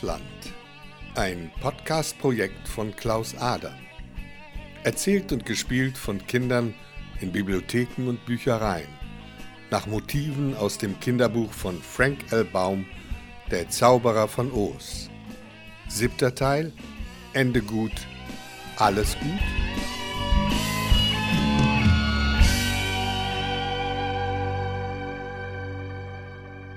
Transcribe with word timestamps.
Ortsland, 0.00 0.54
ein 1.14 1.50
Podcast-Projekt 1.60 2.66
von 2.66 2.96
Klaus 2.96 3.36
Adam. 3.36 3.74
Erzählt 4.82 5.30
und 5.30 5.44
gespielt 5.44 5.98
von 5.98 6.26
Kindern 6.26 6.74
in 7.20 7.30
Bibliotheken 7.30 8.08
und 8.08 8.24
Büchereien. 8.24 8.88
Nach 9.70 9.86
Motiven 9.86 10.56
aus 10.56 10.78
dem 10.78 10.98
Kinderbuch 11.00 11.52
von 11.52 11.82
Frank 11.82 12.32
L. 12.32 12.44
Baum, 12.46 12.86
Der 13.50 13.68
Zauberer 13.68 14.26
von 14.26 14.50
Oos. 14.52 15.10
Siebter 15.88 16.34
Teil, 16.34 16.72
Ende 17.34 17.60
gut, 17.60 17.92
alles 18.76 19.18
gut? 19.18 19.28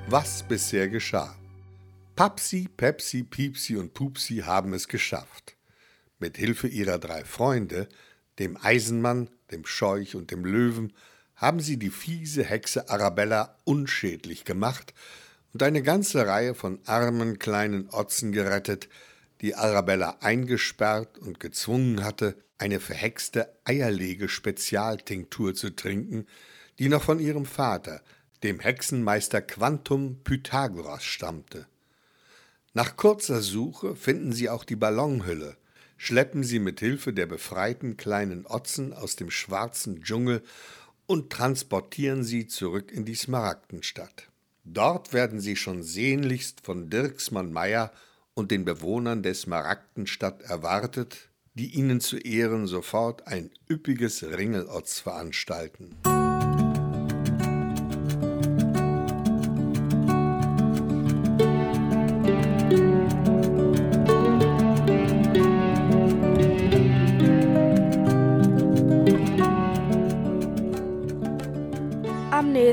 Was 0.10 0.44
bisher 0.44 0.90
geschah. 0.90 1.34
Papsi, 2.16 2.70
Pepsi, 2.78 3.24
Piepsi 3.24 3.76
und 3.76 3.96
Pupsi 3.96 4.44
haben 4.46 4.74
es 4.74 4.88
geschafft. 4.88 5.56
Mit 6.20 6.38
Hilfe 6.38 6.68
ihrer 6.68 7.00
drei 7.00 7.26
Freunde, 7.26 7.90
dem 8.38 8.56
Eisenmann, 8.56 9.32
dem 9.50 9.66
Scheuch 9.66 10.16
und 10.16 10.30
dem 10.30 10.46
Löwen, 10.46 10.94
haben 11.36 11.60
sie 11.60 11.78
die 11.78 11.90
fiese 11.90 12.44
Hexe 12.44 12.88
Arabella 12.90 13.58
unschädlich 13.64 14.46
gemacht 14.46 14.94
und 15.54 15.64
eine 15.64 15.82
ganze 15.82 16.28
Reihe 16.28 16.54
von 16.54 16.80
armen 16.86 17.40
kleinen 17.40 17.90
Otzen 17.90 18.32
gerettet, 18.32 18.90
die 19.42 19.56
Arabella 19.56 20.18
eingesperrt 20.22 21.18
und 21.18 21.40
gezwungen 21.40 22.04
hatte, 22.04 22.36
eine 22.60 22.80
verhexte 22.80 23.58
Eierlege-Spezialtinktur 23.66 25.56
zu 25.56 25.72
trinken, 25.72 26.28
die 26.78 26.90
noch 26.90 27.02
von 27.02 27.20
ihrem 27.20 27.48
Vater, 27.48 28.04
dem 28.44 28.60
Hexenmeister 28.60 29.42
Quantum 29.42 30.20
Pythagoras, 30.24 31.04
stammte. 31.04 31.66
Nach 32.76 32.98
kurzer 32.98 33.42
Suche 33.42 33.96
finden 33.96 34.34
sie 34.34 34.50
auch 34.50 34.64
die 34.64 34.76
Ballonhülle, 34.76 35.58
schleppen 35.96 36.44
sie 36.44 36.58
mit 36.58 36.80
Hilfe 36.80 37.14
der 37.14 37.28
befreiten 37.28 37.98
kleinen 37.98 38.48
Otzen 38.48 38.94
aus 38.94 39.16
dem 39.16 39.30
schwarzen 39.30 40.02
Dschungel 40.02 40.42
und 41.06 41.32
transportieren 41.32 42.24
sie 42.24 42.48
zurück 42.48 42.92
in 42.92 43.06
die 43.06 43.14
Smaragdenstadt. 43.14 44.30
Dort 44.64 45.14
werden 45.14 45.40
sie 45.40 45.56
schon 45.56 45.84
sehnlichst 45.84 46.62
von 46.62 46.90
Dirksmann 46.90 47.54
Meyer 47.54 47.92
und 48.34 48.50
den 48.50 48.66
Bewohnern 48.66 49.22
der 49.22 49.36
Smaragdenstadt 49.36 50.42
erwartet, 50.42 51.30
die 51.54 51.76
ihnen 51.76 52.02
zu 52.02 52.18
Ehren 52.18 52.66
sofort 52.66 53.28
ein 53.28 53.52
üppiges 53.70 54.24
Ringelotz 54.24 55.00
veranstalten. 55.00 55.96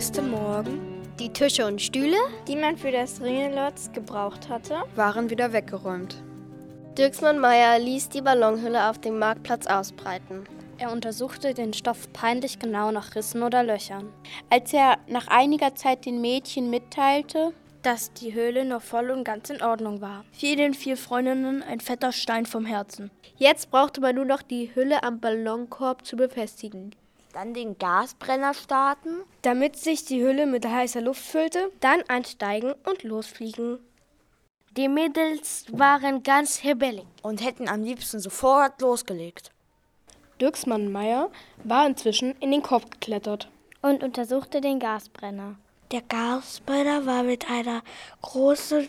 Nächsten 0.00 0.30
Morgen 0.30 0.80
Die 1.18 1.28
Tische 1.28 1.66
und 1.66 1.82
Stühle 1.82 2.16
die 2.48 2.56
man 2.56 2.78
für 2.78 2.90
das 2.90 3.20
Ringelotz 3.20 3.92
gebraucht 3.92 4.48
hatte. 4.48 4.76
waren 4.96 5.28
wieder 5.28 5.52
weggeräumt. 5.52 6.16
Dirksmann 6.96 7.38
Meyer 7.38 7.78
ließ 7.78 8.08
die 8.08 8.22
Ballonhülle 8.22 8.88
auf 8.88 8.98
dem 8.98 9.18
Marktplatz 9.18 9.66
ausbreiten. 9.66 10.44
Er 10.78 10.90
untersuchte 10.90 11.52
den 11.52 11.74
Stoff 11.74 12.10
peinlich 12.14 12.58
genau 12.58 12.90
nach 12.92 13.14
Rissen 13.14 13.42
oder 13.42 13.62
Löchern. 13.62 14.10
Als 14.48 14.72
er 14.72 14.96
nach 15.06 15.28
einiger 15.28 15.74
Zeit 15.74 16.06
den 16.06 16.22
Mädchen 16.22 16.70
mitteilte, 16.70 17.52
dass 17.82 18.10
die 18.14 18.32
Höhle 18.32 18.64
noch 18.64 18.80
voll 18.80 19.10
und 19.10 19.24
ganz 19.24 19.50
in 19.50 19.60
Ordnung 19.60 20.00
war, 20.00 20.24
fiel 20.32 20.56
den 20.56 20.72
vier 20.72 20.96
Freundinnen 20.96 21.62
ein 21.62 21.80
fetter 21.80 22.12
Stein 22.12 22.46
vom 22.46 22.64
Herzen. 22.64 23.10
Jetzt 23.36 23.70
brauchte 23.70 24.00
man 24.00 24.14
nur 24.14 24.24
noch 24.24 24.40
die 24.40 24.74
Hülle 24.74 25.02
am 25.02 25.20
Ballonkorb 25.20 26.06
zu 26.06 26.16
befestigen. 26.16 26.94
Dann 27.32 27.54
den 27.54 27.78
Gasbrenner 27.78 28.54
starten. 28.54 29.22
Damit 29.42 29.76
sich 29.76 30.04
die 30.04 30.22
Hülle 30.22 30.46
mit 30.46 30.66
heißer 30.66 31.00
Luft 31.00 31.22
füllte, 31.22 31.70
Dann 31.80 32.02
einsteigen 32.08 32.74
und 32.84 33.02
losfliegen. 33.02 33.78
Die 34.76 34.88
Mädels 34.88 35.66
waren 35.70 36.22
ganz 36.22 36.56
hibbelig. 36.56 37.04
und 37.22 37.44
hätten 37.44 37.68
am 37.68 37.82
liebsten 37.82 38.20
sofort 38.20 38.80
losgelegt. 38.80 39.50
Dirksmann 40.40 40.90
Meyer 40.90 41.30
war 41.64 41.86
inzwischen 41.86 42.34
in 42.40 42.50
den 42.50 42.62
Korb 42.62 42.90
geklettert. 42.90 43.48
Und 43.82 44.02
untersuchte 44.02 44.60
den 44.60 44.78
Gasbrenner. 44.78 45.56
Der 45.90 46.02
Gasbrenner 46.02 47.04
war 47.04 47.24
mit 47.24 47.50
einer 47.50 47.82
großen 48.22 48.88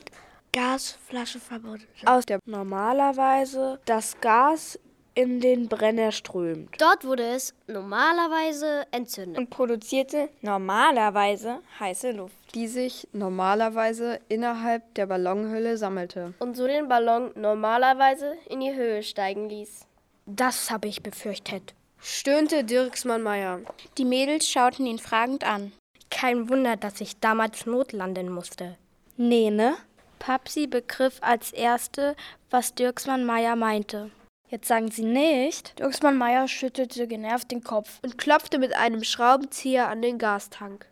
Gasflasche 0.53 1.39
verbunden. 1.39 1.87
Aus 2.05 2.25
der 2.25 2.39
normalerweise 2.45 3.79
das 3.85 4.19
Gas 4.21 4.77
in 5.13 5.41
den 5.41 5.67
Brenner 5.67 6.11
strömt. 6.11 6.69
Dort 6.79 7.03
wurde 7.05 7.23
es 7.23 7.53
normalerweise 7.67 8.85
entzündet. 8.91 9.37
und 9.37 9.49
produzierte 9.49 10.29
normalerweise 10.41 11.59
heiße 11.79 12.11
Luft. 12.11 12.35
die 12.55 12.67
sich 12.67 13.07
normalerweise 13.13 14.19
innerhalb 14.29 14.93
der 14.95 15.05
Ballonhülle 15.07 15.77
sammelte. 15.77 16.33
Und 16.39 16.55
so 16.55 16.67
den 16.67 16.87
Ballon 16.87 17.31
normalerweise 17.35 18.35
in 18.49 18.59
die 18.61 18.73
Höhe 18.73 19.03
steigen 19.03 19.49
ließ. 19.49 19.85
Das 20.25 20.69
habe 20.71 20.87
ich 20.87 21.01
befürchtet. 21.03 21.73
Stöhnte 21.99 22.63
Dirksmann 22.63 23.21
Meyer. 23.21 23.59
Die 23.97 24.05
Mädels 24.05 24.49
schauten 24.49 24.85
ihn 24.85 24.99
fragend 24.99 25.43
an. 25.45 25.71
Kein 26.09 26.49
Wunder, 26.49 26.75
dass 26.75 26.99
ich 27.01 27.19
damals 27.19 27.65
notlanden 27.65 28.29
musste. 28.29 28.77
Nee, 29.17 29.49
ne? 29.49 29.75
Papsi 30.19 30.67
begriff 30.67 31.17
als 31.21 31.51
erste, 31.51 32.15
was 32.49 32.75
Dirksmann 32.75 33.25
Meyer 33.25 33.55
meinte. 33.55 34.11
Jetzt 34.51 34.67
sagen 34.67 34.91
Sie 34.91 35.05
nicht. 35.05 35.79
Dirksmann 35.79 36.17
Meyer 36.17 36.45
schüttelte 36.49 37.07
genervt 37.07 37.51
den 37.51 37.63
Kopf. 37.63 37.99
und 38.03 38.17
klopfte 38.17 38.59
mit 38.59 38.75
einem 38.75 39.01
Schraubenzieher 39.01 39.87
an 39.87 40.01
den 40.01 40.17
Gastank. 40.17 40.85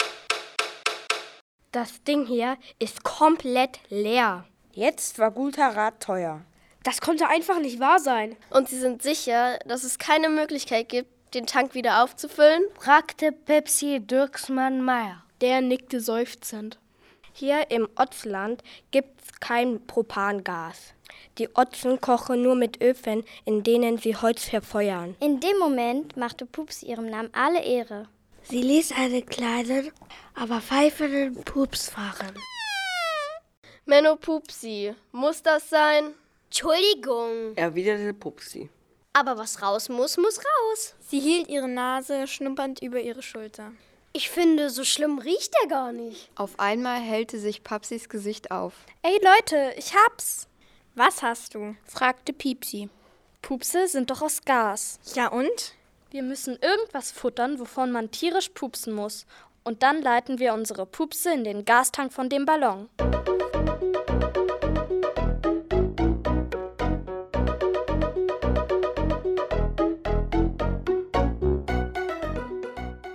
Das 1.74 2.02
Ding 2.03 2.25
hier 2.25 2.58
ist 2.80 3.03
komplett 3.03 3.81
leer. 3.90 4.46
Jetzt 4.72 5.19
war 5.19 5.31
guter 5.31 5.75
Rat 5.75 6.02
teuer. 6.02 6.42
Das 6.84 7.02
konnte 7.02 7.28
einfach 7.28 7.59
nicht 7.59 7.81
wahr 7.81 8.00
sein. 8.00 8.38
Und 8.50 8.69
sie 8.69 8.80
sind 8.80 9.03
sicher, 9.03 9.59
dass 9.66 9.84
es 9.84 10.00
keine 10.00 10.30
Möglichkeit 10.30 10.88
gibt, 10.88 11.34
den 11.34 11.46
Tank 11.46 11.74
wieder 11.74 12.02
aufzufüllen? 12.02 12.64
fragte 12.80 13.34
Pepsi 13.34 14.00
Dirksmann 14.00 14.81
Meyer. 14.81 15.25
Der 15.42 15.59
nickte 15.59 16.00
seufzend. 16.00 16.80
Hier 17.34 17.69
im 17.72 17.90
Otzland 17.98 18.64
gibt's 18.92 19.38
kein 19.42 19.86
Propangas. 19.86 20.94
Die 21.38 21.50
Otzen 21.56 22.02
kochen 22.02 22.42
nur 22.42 22.56
mit 22.56 22.81
Öfen, 22.81 23.24
in 23.46 23.64
denen 23.64 23.97
sie 23.97 24.16
Holz 24.16 24.46
verfeuern. 24.46 25.16
In 25.20 25.40
dem 25.40 25.58
Moment 25.59 26.18
machte 26.18 26.46
Pups 26.46 26.84
ihrem 26.84 27.09
Namen 27.09 27.30
alle 27.34 27.64
Ehre. 27.64 28.08
Sie 28.44 28.62
ließ 28.62 28.94
einen 28.94 29.25
kleinen, 29.25 29.92
aber 30.36 30.62
pfeifenden 30.62 31.44
Pups 31.44 31.90
fahren. 31.90 32.34
Menno 33.86 34.16
Pupsi, 34.16 34.94
muss 35.12 35.42
das 35.42 35.69
sein? 35.69 36.14
Entschuldigung. 36.46 37.56
erwiderte 37.56 38.14
Pupsi. 38.14 38.69
Aber 39.14 39.38
was 39.38 39.62
raus 39.62 39.90
muss, 39.90 40.18
muss 40.18 40.40
raus. 40.40 40.96
Sie 41.00 41.19
hielt 41.19 41.48
ihre 41.48 41.68
Nase 41.68 42.28
schnuppernd 42.28 42.81
über 42.81 43.00
ihre 43.00 43.22
Schulter. 43.24 43.72
Ich 44.14 44.30
finde, 44.30 44.69
so 44.69 44.84
schlimm 44.84 45.19
riecht 45.19 45.53
er 45.62 45.68
gar 45.68 45.92
nicht. 45.92 46.30
Auf 46.36 46.59
einmal 46.59 47.00
hellte 47.00 47.40
sich 47.40 47.64
Papsis 47.64 48.09
Gesicht 48.09 48.50
auf. 48.52 48.74
Ey 49.03 49.19
Leute, 49.24 49.74
ich 49.78 49.94
hab's! 49.94 50.49
Was 51.01 51.24
hast 51.24 51.56
du? 51.56 51.78
fragte 51.86 52.34
Piepsi. 52.34 52.90
Pupse 53.42 53.88
sind 53.88 54.12
doch 54.12 54.22
aus 54.22 54.42
Gas. 54.42 55.00
Ja 55.16 55.30
und? 55.30 55.75
Wir 56.12 56.24
müssen 56.24 56.60
irgendwas 56.62 57.13
futtern, 57.13 57.57
wovon 57.57 57.94
man 57.94 58.12
tierisch 58.12 58.50
pupsen 58.50 58.94
muss. 58.94 59.25
Und 59.63 59.81
dann 59.81 60.01
leiten 60.01 60.40
wir 60.40 60.54
unsere 60.54 60.86
Pupse 60.86 61.34
in 61.34 61.46
den 61.46 61.63
Gastank 61.63 62.12
von 62.12 62.28
dem 62.28 62.46
Ballon. 62.46 62.90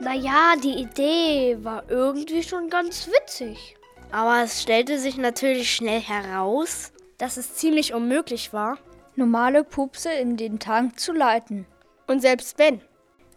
Naja, 0.01 0.55
die 0.57 0.79
Idee 0.81 1.59
war 1.61 1.85
irgendwie 1.91 2.43
schon 2.43 2.71
ganz 2.71 3.09
witzig. 3.09 3.77
Aber 4.11 4.43
es 4.43 4.63
stellte 4.63 4.99
sich 4.99 5.19
natürlich 5.19 5.71
schnell 5.71 6.01
heraus, 6.01 6.94
Dass 7.19 7.37
es 7.37 7.55
ziemlich 7.55 7.95
unmöglich 7.95 8.53
war. 8.53 8.79
Normale 9.17 9.63
Pupse 9.65 10.13
in 10.13 10.37
den 10.37 10.59
Tank 10.59 10.99
zu 10.99 11.13
leiten. 11.13 11.67
und 12.07 12.21
selbst 12.21 12.59
wenn, 12.59 12.81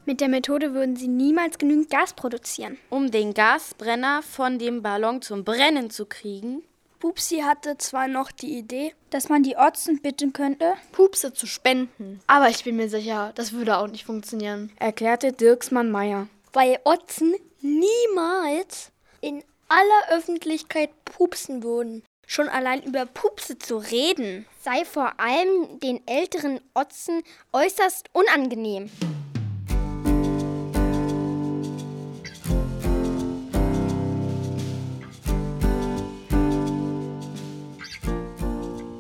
Mit 0.06 0.22
der 0.22 0.30
Methode 0.30 0.74
würden 0.74 0.96
sie 0.96 1.10
niemals 1.10 1.58
genügend 1.58 1.90
Gas 1.90 2.14
produzieren. 2.14 2.78
Um 2.90 3.12
den 3.12 3.34
Gasbrenner 3.34 4.24
von 4.24 4.58
dem 4.58 4.82
Ballon 4.82 5.22
zum 5.22 5.44
Brennen 5.44 5.90
zu 5.90 6.06
kriegen, 6.06 6.64
Pupsi 7.00 7.40
hatte 7.40 7.78
zwar 7.78 8.08
noch 8.08 8.32
die 8.32 8.58
Idee, 8.58 8.94
dass 9.10 9.28
man 9.30 9.44
die 9.44 9.58
Otzen 9.58 10.02
bitten 10.02 10.32
könnte, 10.34 10.74
Pupse 10.94 11.34
zu 11.34 11.46
spenden. 11.46 12.22
Aber 12.26 12.48
ich 12.50 12.64
bin 12.64 12.78
mir 12.78 12.90
sicher, 12.90 13.34
das 13.36 13.52
würde 13.52 13.78
auch 13.78 13.88
nicht 13.88 14.06
funktionieren. 14.06 14.72
erklärte 14.80 15.34
Dirksmann 15.34 15.92
Meyer. 15.92 16.28
Weil 16.54 16.80
Otzen 16.86 17.36
niemals 17.62 18.92
in 19.22 19.44
aller 19.68 20.18
Öffentlichkeit 20.18 20.90
pupsen 21.06 21.64
würden. 21.64 22.02
Schon 22.30 22.50
allein 22.50 22.84
über 22.84 23.06
Pupse 23.06 23.58
zu 23.58 23.78
reden, 23.78 24.46
sei 24.60 24.84
vor 24.84 25.18
allem 25.18 25.80
den 25.80 26.06
älteren 26.06 26.60
Otzen 26.74 27.24
äußerst 27.54 28.10
unangenehm. 28.12 28.92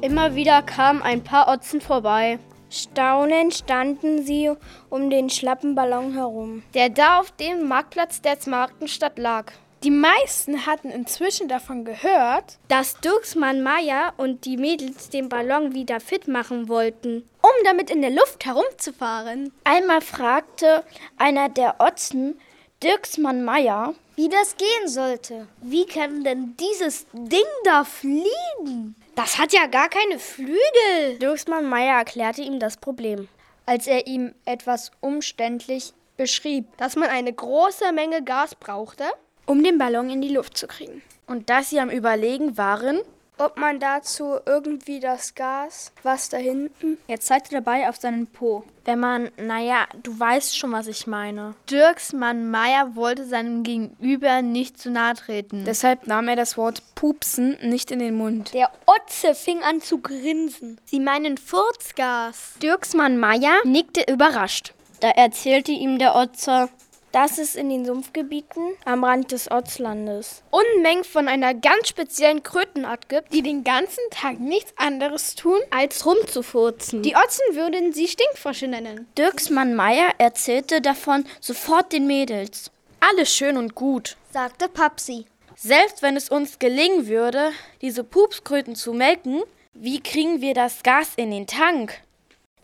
Immer 0.02 0.36
wieder 0.36 0.62
kamen 0.62 1.02
ein 1.02 1.22
paar 1.22 1.50
Otzen 1.50 1.82
vorbei. 1.82 2.40
Staunend 2.70 3.54
standen 3.54 4.24
sie 4.26 4.54
um 4.90 5.10
den 5.10 5.30
schlappen 5.30 5.76
Ballon 5.76 6.14
herum, 6.14 6.64
der 6.74 6.88
da 6.88 7.20
auf 7.20 7.32
dem 7.32 7.68
Marktplatz 7.68 8.22
der 8.22 8.40
Smartenstadt 8.40 9.20
lag. 9.20 9.52
Die 9.84 9.92
meisten 9.92 10.66
hatten 10.66 10.90
inzwischen 10.90 11.48
davon 11.48 11.86
gehört, 11.86 12.58
dass 12.68 13.00
Dirksmann 13.00 13.62
Meier 13.62 14.14
und 14.18 14.46
die 14.46 14.58
Mädels 14.58 15.10
den 15.10 15.30
Ballon 15.30 15.74
wieder 15.76 16.00
fit 16.00 16.28
machen 16.28 16.68
wollten, 16.68 17.30
um 17.42 17.52
damit 17.64 17.92
in 17.92 18.02
der 18.02 18.10
Luft 18.10 18.46
herumzufahren. 18.46 19.54
Einmal 19.64 20.02
fragte 20.02 20.84
einer 21.18 21.50
der 21.50 21.76
Otzen 21.80 22.40
Dirksmann 22.82 23.44
Meier, 23.44 23.94
wie 24.16 24.30
das 24.30 24.58
gehen 24.58 24.88
sollte. 24.88 25.48
Wie 25.62 25.86
kann 25.86 26.24
denn 26.24 26.56
dieses 26.60 27.06
Ding 27.14 27.46
da 27.64 27.84
fliegen? 27.84 28.96
Das 29.14 29.38
hat 29.38 29.54
ja 29.54 29.68
gar 29.68 29.90
keine 29.90 30.18
Flügel. 30.18 31.20
Dirksmann 31.22 31.70
Meier 31.70 31.98
erklärte 31.98 32.42
ihm 32.42 32.60
das 32.60 32.78
Problem, 32.78 33.28
als 33.68 33.86
er 33.86 34.08
ihm 34.08 34.34
etwas 34.46 34.92
umständlich 35.02 35.94
beschrieb, 36.18 36.66
dass 36.78 36.96
man 36.96 37.10
eine 37.10 37.32
große 37.32 37.92
Menge 37.94 38.24
Gas 38.24 38.56
brauchte, 38.56 39.06
um 39.48 39.64
den 39.64 39.80
Ballon 39.80 40.12
in 40.12 40.22
die 40.22 40.34
Luft 40.34 40.56
zu 40.58 40.68
kriegen. 40.68 41.02
Und 41.26 41.50
dass 41.50 41.72
sie 41.72 41.80
am 41.80 41.90
Überlegen 41.90 42.58
waren, 42.58 43.00
ob 43.40 43.58
man 43.58 43.80
dazu 43.80 44.38
irgendwie 44.46 45.00
das 45.00 45.36
Gas, 45.36 45.92
was 46.04 46.30
da 46.30 46.38
hinten. 46.38 46.98
Er 47.08 47.20
zeigte 47.20 47.52
dabei 47.52 47.88
auf 47.88 47.98
seinen 47.98 48.28
Po. 48.28 48.64
Wenn 48.86 49.00
man, 49.00 49.30
naja, 49.38 49.86
du 50.02 50.18
weißt 50.20 50.58
schon, 50.58 50.72
was 50.72 50.88
ich 50.88 51.08
meine. 51.08 51.54
Dirksmann 51.70 52.50
Meier 52.50 52.96
wollte 52.96 53.26
seinem 53.26 53.64
Gegenüber 53.64 54.42
nicht 54.42 54.80
zu 54.80 54.90
nahe 54.90 55.14
treten. 55.14 55.66
Deshalb 55.66 56.08
nahm 56.08 56.28
er 56.28 56.36
das 56.36 56.58
Wort 56.58 56.82
pupsen 56.96 57.58
nicht 57.62 57.92
in 57.92 58.00
den 58.00 58.16
Mund. 58.16 58.54
Der 58.54 58.72
Otze 58.86 59.36
fing 59.36 59.62
an 59.62 59.82
zu 59.82 60.00
grinsen. 60.00 60.80
Sie 60.86 61.00
meinen 61.00 61.38
Furzgas. 61.38 62.56
Dirksmann 62.62 63.18
Meier 63.20 63.58
nickte 63.66 64.04
überrascht. 64.12 64.74
Da 65.00 65.10
erzählte 65.10 65.72
ihm 65.72 66.00
der 66.00 66.16
Otzer, 66.16 66.70
dass 67.18 67.40
es 67.40 67.56
in 67.56 67.69
den 67.69 67.84
Sumpfgebieten 67.84 68.75
am 68.86 69.04
Rand 69.04 69.31
des 69.31 69.50
Ortslandes 69.50 70.44
Unmengen 70.52 71.04
von 71.04 71.28
einer 71.28 71.56
ganz 71.56 71.88
speziellen 71.88 72.44
Krötenart 72.44 73.10
gibt, 73.10 73.34
die 73.34 73.42
den 73.42 73.64
ganzen 73.64 74.04
Tag 74.12 74.40
nichts 74.40 74.72
anderes 74.78 75.34
tun, 75.34 75.58
als 75.72 76.06
rumzufurzen. 76.06 77.02
Die 77.02 77.16
Otzen 77.16 77.56
würden 77.56 77.92
sie 77.92 78.08
Stinkfrosche 78.08 78.68
nennen. 78.68 79.08
Dirksmann 79.18 79.74
Meier 79.74 80.14
erzählte 80.19 80.80
davon 80.80 81.25
sofort 81.42 81.92
den 81.92 82.06
Mädels. 82.06 82.69
Alles 83.00 83.34
schön 83.34 83.58
und 83.58 83.74
gut, 83.74 84.16
sagte 84.31 84.69
Papsi. 84.69 85.25
Selbst 85.56 86.04
wenn 86.04 86.18
es 86.18 86.30
uns 86.30 86.60
gelingen 86.60 87.08
würde, 87.08 87.50
diese 87.81 88.04
Pupskröten 88.04 88.75
zu 88.75 88.94
melken, 88.94 89.42
wie 89.74 90.02
kriegen 90.02 90.42
wir 90.42 90.54
das 90.54 90.84
Gas 90.84 91.14
in 91.16 91.31
den 91.31 91.48
Tank? 91.48 92.00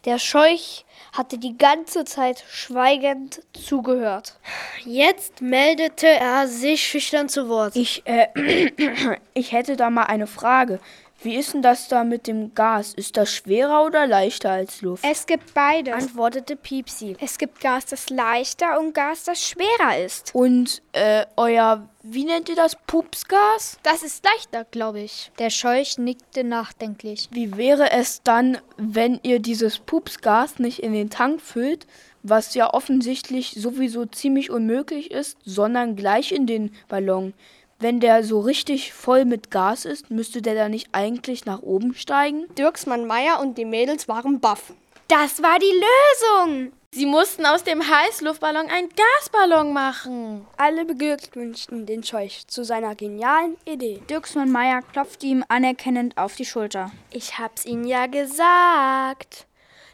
Der 0.05 0.19
Scheuch 0.19 0.83
hatte 1.13 1.37
die 1.37 1.57
ganze 1.57 2.03
Zeit 2.03 2.43
schweigend 2.49 3.41
zugehört. 3.53 4.37
Jetzt 4.83 5.41
meldete 5.41 6.07
er 6.07 6.47
sich 6.47 6.85
schüchtern 6.85 7.29
zu 7.29 7.47
Wort. 7.47 7.75
Ich, 7.75 8.03
äh, 8.05 8.27
ich 9.33 9.53
hätte 9.53 9.77
da 9.77 9.89
mal 9.89 10.03
eine 10.03 10.27
Frage. 10.27 10.79
Wie 11.23 11.35
ist 11.35 11.53
denn 11.53 11.61
das 11.61 11.87
da 11.87 12.03
mit 12.03 12.27
dem 12.27 12.53
Gas? 12.53 12.93
Ist 12.93 13.15
das 13.15 13.33
schwerer 13.33 13.85
oder 13.85 14.05
leichter 14.05 14.51
als 14.51 14.81
Luft? 14.81 15.05
Es 15.09 15.25
gibt 15.25 15.53
beides, 15.53 15.93
antwortete 15.93 16.57
Piepsi. 16.57 17.15
Es 17.21 17.37
gibt 17.37 17.61
Gas, 17.61 17.85
das 17.85 18.09
leichter 18.09 18.77
und 18.77 18.93
Gas, 18.93 19.23
das 19.23 19.41
schwerer 19.41 20.03
ist. 20.03 20.35
Und 20.35 20.81
äh, 20.91 21.25
euer, 21.37 21.87
wie 22.01 22.25
nennt 22.25 22.49
ihr 22.49 22.55
das, 22.55 22.75
Pupsgas? 22.87 23.79
Das 23.83 24.03
ist 24.03 24.25
leichter, 24.25 24.65
glaube 24.65 24.99
ich. 24.99 25.31
Der 25.39 25.49
Scheuch 25.49 25.97
nickte 25.97 26.43
nachdenklich. 26.43 27.29
Wie 27.31 27.55
wäre 27.55 27.91
es 27.91 28.21
dann, 28.23 28.57
wenn 28.75 29.21
ihr 29.23 29.39
dieses 29.39 29.79
Pupsgas 29.79 30.59
nicht 30.59 30.79
in 30.79 30.91
den 30.91 31.09
Tank 31.09 31.39
füllt, 31.39 31.87
was 32.21 32.53
ja 32.53 32.73
offensichtlich 32.73 33.55
sowieso 33.57 34.05
ziemlich 34.05 34.51
unmöglich 34.51 35.11
ist, 35.11 35.37
sondern 35.45 35.95
gleich 35.95 36.33
in 36.33 36.47
den 36.47 36.73
Ballon? 36.89 37.33
Wenn 37.79 37.99
der 37.99 38.23
so 38.23 38.39
richtig 38.39 38.93
voll 38.93 39.25
mit 39.25 39.51
Gas 39.51 39.85
ist, 39.85 40.09
müsste 40.09 40.41
der 40.41 40.55
da 40.55 40.69
nicht 40.69 40.89
eigentlich 40.93 41.45
nach 41.45 41.61
oben 41.61 41.95
steigen? 41.95 42.45
Dirksmann 42.55 43.05
Meier 43.05 43.39
und 43.41 43.57
die 43.57 43.65
Mädels 43.65 44.07
waren 44.07 44.39
baff. 44.39 44.73
Das 45.07 45.43
war 45.43 45.59
die 45.59 46.45
Lösung! 46.45 46.71
Sie 46.95 47.07
mussten 47.07 47.47
aus 47.47 47.63
dem 47.63 47.81
Heißluftballon 47.81 48.69
einen 48.69 48.89
Gasballon 48.89 49.73
machen. 49.73 50.45
Alle 50.57 50.85
beglückwünschten 50.85 51.87
den 51.87 52.03
Scheuch 52.03 52.45
zu 52.45 52.63
seiner 52.63 52.93
genialen 52.93 53.57
Idee. 53.65 53.99
Dirksmann 54.07 54.51
Meier 54.51 54.83
klopfte 54.83 55.25
ihm 55.25 55.43
anerkennend 55.47 56.19
auf 56.19 56.35
die 56.35 56.45
Schulter. 56.45 56.91
Ich 57.11 57.39
hab's 57.39 57.65
Ihnen 57.65 57.85
ja 57.85 58.05
gesagt. 58.05 59.47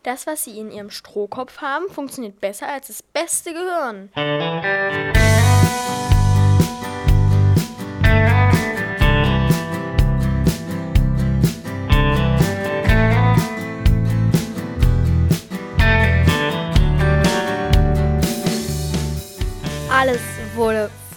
Das, 0.03 0.27
was 0.27 0.43
Sie 0.43 0.59
in 0.59 0.71
Ihrem 0.71 0.89
Strohkopf 0.89 1.61
haben, 1.61 1.89
funktioniert 1.89 2.41
besser 2.41 2.67
als 2.67 2.87
das 2.87 3.01
beste 3.01 3.53
Gehirn. 3.53 4.09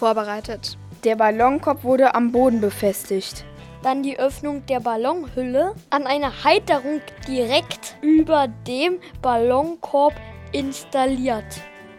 Vorbereitet. 0.03 0.77
Der 1.05 1.15
Ballonkopf 1.15 1.85
wurde 1.85 2.13
am 2.13 2.33
Boden 2.33 2.59
befestigt. 2.59 3.45
Dann 3.83 4.03
die 4.03 4.19
Öffnung 4.19 4.65
der 4.65 4.81
Ballonhülle 4.81 5.75
an 5.91 6.05
einer 6.05 6.43
Halterung 6.43 6.99
direkt 7.25 7.95
über 8.01 8.49
dem 8.67 8.99
Ballonkorb 9.21 10.13
installiert. 10.51 11.45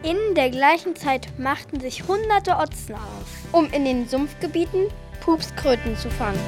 In 0.03 0.19
der 0.35 0.51
gleichen 0.51 0.95
Zeit 0.97 1.29
machten 1.39 1.81
sich 1.81 2.07
hunderte 2.07 2.59
Otzen 2.59 2.95
auf, 2.95 3.53
um 3.53 3.73
in 3.73 3.87
den 3.87 4.07
Sumpfgebieten 4.07 4.89
Pupskröten 5.23 5.97
zu 5.97 6.11
fangen. 6.11 6.39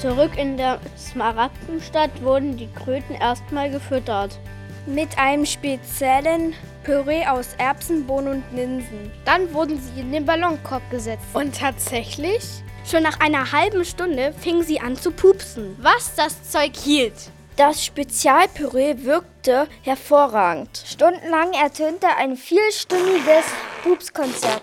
Zurück 0.00 0.38
in 0.38 0.56
der 0.56 0.78
Smaragdenstadt 0.96 2.22
wurden 2.22 2.56
die 2.56 2.68
Kröten 2.68 3.16
erstmal 3.16 3.72
gefüttert. 3.72 4.38
Mit 4.86 5.16
einem 5.18 5.46
speziellen 5.46 6.54
Püree 6.82 7.24
aus 7.26 7.54
Erbsen, 7.56 8.06
Bohnen 8.06 8.42
und 8.42 8.56
Linsen. 8.56 9.10
Dann 9.24 9.52
wurden 9.54 9.80
sie 9.80 10.00
in 10.00 10.12
den 10.12 10.26
Ballonkorb 10.26 10.82
gesetzt. 10.90 11.24
Und 11.32 11.58
tatsächlich? 11.58 12.42
Schon 12.84 13.02
nach 13.02 13.18
einer 13.20 13.50
halben 13.50 13.86
Stunde 13.86 14.34
fingen 14.38 14.62
sie 14.62 14.80
an 14.80 14.96
zu 14.96 15.10
pupsen. 15.10 15.74
Was 15.80 16.14
das 16.16 16.50
Zeug 16.50 16.76
hielt. 16.76 17.14
Das 17.56 17.82
Spezialpüree 17.82 18.96
wirkte 19.04 19.68
hervorragend. 19.82 20.82
Stundenlang 20.84 21.54
ertönte 21.54 22.08
ein 22.18 22.36
vielstündiges 22.36 23.44
Pupskonzert. 23.82 24.62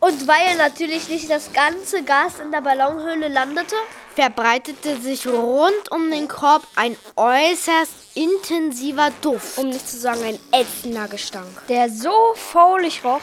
Und 0.00 0.26
weil 0.26 0.56
natürlich 0.56 1.08
nicht 1.08 1.30
das 1.30 1.52
ganze 1.52 2.02
Gas 2.02 2.40
in 2.40 2.50
der 2.50 2.62
Ballonhöhle 2.62 3.28
landete, 3.28 3.76
verbreitete 4.14 5.00
sich 5.00 5.26
rund 5.26 5.90
um 5.90 6.10
den 6.10 6.28
Korb 6.28 6.66
ein 6.76 6.96
äußerst 7.16 7.92
intensiver 8.14 9.10
Duft, 9.22 9.58
um 9.58 9.68
nicht 9.68 9.88
zu 9.88 9.98
sagen 9.98 10.22
ein 10.22 10.38
ätzender 10.52 11.08
Gestank, 11.08 11.48
der 11.68 11.88
so 11.88 12.34
faulig 12.34 13.04
roch, 13.04 13.20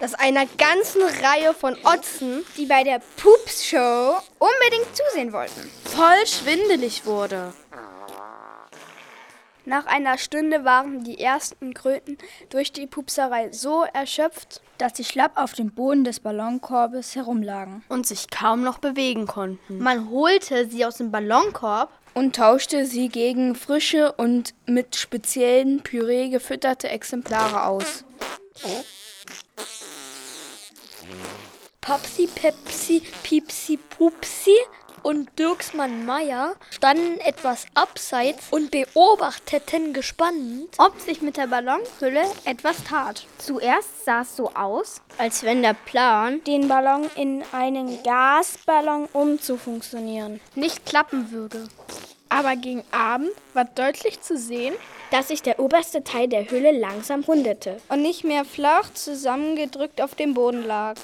dass 0.00 0.14
einer 0.14 0.46
ganzen 0.46 1.02
Reihe 1.02 1.52
von 1.52 1.76
Otzen, 1.84 2.44
die 2.56 2.66
bei 2.66 2.82
der 2.82 3.00
Pups-Show 3.16 4.16
unbedingt 4.38 4.96
zusehen 4.96 5.32
wollten, 5.32 5.70
voll 5.84 6.26
schwindelig 6.26 7.04
wurde. 7.04 7.52
Nach 9.66 9.86
einer 9.86 10.16
Stunde 10.18 10.64
waren 10.64 11.04
die 11.04 11.20
ersten 11.20 11.74
Kröten 11.74 12.16
durch 12.48 12.72
die 12.72 12.86
Pupserei 12.86 13.52
so 13.52 13.84
erschöpft, 13.92 14.62
dass 14.78 14.96
sie 14.96 15.04
schlapp 15.04 15.36
auf 15.36 15.52
dem 15.52 15.70
Boden 15.70 16.04
des 16.04 16.20
Ballonkorbes 16.20 17.14
herumlagen 17.14 17.84
und 17.88 18.06
sich 18.06 18.30
kaum 18.30 18.62
noch 18.62 18.78
bewegen 18.78 19.26
konnten. 19.26 19.78
Man 19.78 20.10
holte 20.10 20.68
sie 20.68 20.84
aus 20.86 20.96
dem 20.96 21.10
Ballonkorb 21.10 21.90
und 22.14 22.36
tauschte 22.36 22.86
sie 22.86 23.08
gegen 23.08 23.54
frische 23.54 24.12
und 24.12 24.54
mit 24.66 24.96
speziellen 24.96 25.82
Püree 25.82 26.28
gefütterte 26.28 26.88
Exemplare 26.88 27.64
aus. 27.64 28.04
Popsi, 31.80 32.28
Pepsi, 32.34 33.02
Piepsi, 33.22 33.76
Pupsi. 33.76 34.56
Und 35.02 35.28
Dirksmann 35.38 36.06
Meier 36.06 36.54
standen 36.70 37.18
etwas 37.20 37.66
abseits 37.74 38.46
und 38.50 38.70
beobachteten 38.70 39.92
gespannt, 39.92 40.68
ob 40.78 41.00
sich 41.00 41.22
mit 41.22 41.36
der 41.36 41.46
Ballonhülle 41.46 42.22
etwas 42.44 42.84
tat. 42.84 43.26
Zuerst 43.38 44.04
sah 44.04 44.22
es 44.22 44.36
so 44.36 44.50
aus, 44.54 45.00
als 45.18 45.42
wenn 45.42 45.62
der 45.62 45.74
Plan, 45.74 46.42
den 46.44 46.68
Ballon 46.68 47.10
in 47.16 47.42
einen 47.52 48.02
Gasballon 48.02 49.06
umzufunktionieren, 49.12 50.40
nicht 50.54 50.86
klappen 50.86 51.30
würde. 51.30 51.68
Aber 52.28 52.54
gegen 52.56 52.84
Abend 52.92 53.30
war 53.54 53.64
deutlich 53.64 54.20
zu 54.20 54.38
sehen, 54.38 54.74
dass 55.10 55.28
sich 55.28 55.42
der 55.42 55.58
oberste 55.58 56.04
Teil 56.04 56.28
der 56.28 56.48
Hülle 56.48 56.70
langsam 56.70 57.22
rundete 57.24 57.78
und 57.88 58.02
nicht 58.02 58.24
mehr 58.24 58.44
flach 58.44 58.92
zusammengedrückt 58.94 60.00
auf 60.00 60.14
dem 60.14 60.34
Boden 60.34 60.64
lag. 60.64 60.94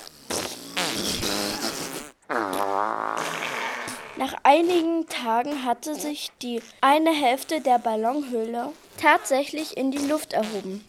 Nach 4.19 4.35
einigen 4.45 5.07
Tagen 5.09 5.65
hatte 5.65 5.95
sich 5.95 6.31
die 6.41 6.63
eine 6.81 7.11
Hälfte 7.11 7.61
der 7.61 7.79
Ballonhülle 7.79 8.73
tatsächlich 8.99 9.77
in 9.77 9.91
die 9.91 10.07
Luft 10.07 10.33
erhoben. 10.33 10.83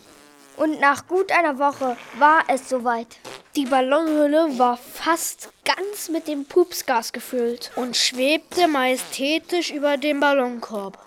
Und 0.55 0.79
nach 0.79 1.07
gut 1.07 1.33
einer 1.33 1.59
Woche 1.59 1.97
war 2.19 2.43
es 2.47 2.69
soweit. 2.69 3.17
Die 3.57 3.65
Ballonhülle 3.65 4.57
war 4.57 4.77
fast 4.77 5.49
ganz 5.65 6.07
mit 6.07 6.29
dem 6.29 6.45
Pupsgas 6.45 7.11
gefüllt 7.11 7.71
und 7.75 7.97
schwebte 7.97 8.69
majestätisch 8.69 9.71
über 9.71 9.97
dem 9.97 10.21
Ballonkorb. 10.21 10.97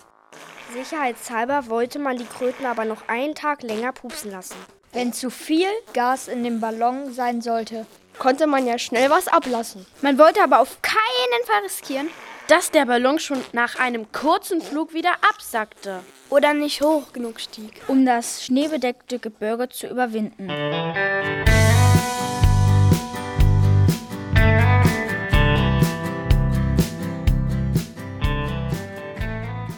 Sicherheitshalber 0.73 1.69
wollte 1.69 1.97
man 1.97 2.17
die 2.17 2.25
Kröten 2.25 2.67
aber 2.67 2.85
noch 2.85 3.07
einen 3.07 3.33
Tag 3.33 3.63
länger 3.63 3.93
pupsen 3.93 4.29
lassen. 4.29 4.55
Wenn 4.93 5.11
zu 5.11 5.31
viel 5.31 5.67
Gas 5.93 6.27
in 6.27 6.43
dem 6.43 6.59
Ballon 6.59 7.13
sein 7.13 7.41
sollte, 7.41 7.87
konnte 8.17 8.47
man 8.47 8.65
ja 8.67 8.77
schnell 8.77 9.09
was 9.09 9.27
ablassen. 9.27 9.85
Man 10.01 10.17
wollte 10.17 10.41
aber 10.43 10.59
auf 10.59 10.81
keinen 10.81 11.45
Fall 11.45 11.61
riskieren, 11.63 12.09
dass 12.47 12.71
der 12.71 12.85
Ballon 12.85 13.19
schon 13.19 13.41
nach 13.53 13.79
einem 13.79 14.11
kurzen 14.11 14.61
Flug 14.61 14.93
wieder 14.93 15.13
absackte 15.21 16.01
oder 16.29 16.53
nicht 16.53 16.81
hoch 16.81 17.13
genug 17.13 17.39
stieg, 17.39 17.81
um 17.87 18.05
das 18.05 18.45
schneebedeckte 18.45 19.19
Gebirge 19.19 19.69
zu 19.69 19.87
überwinden. 19.87 20.49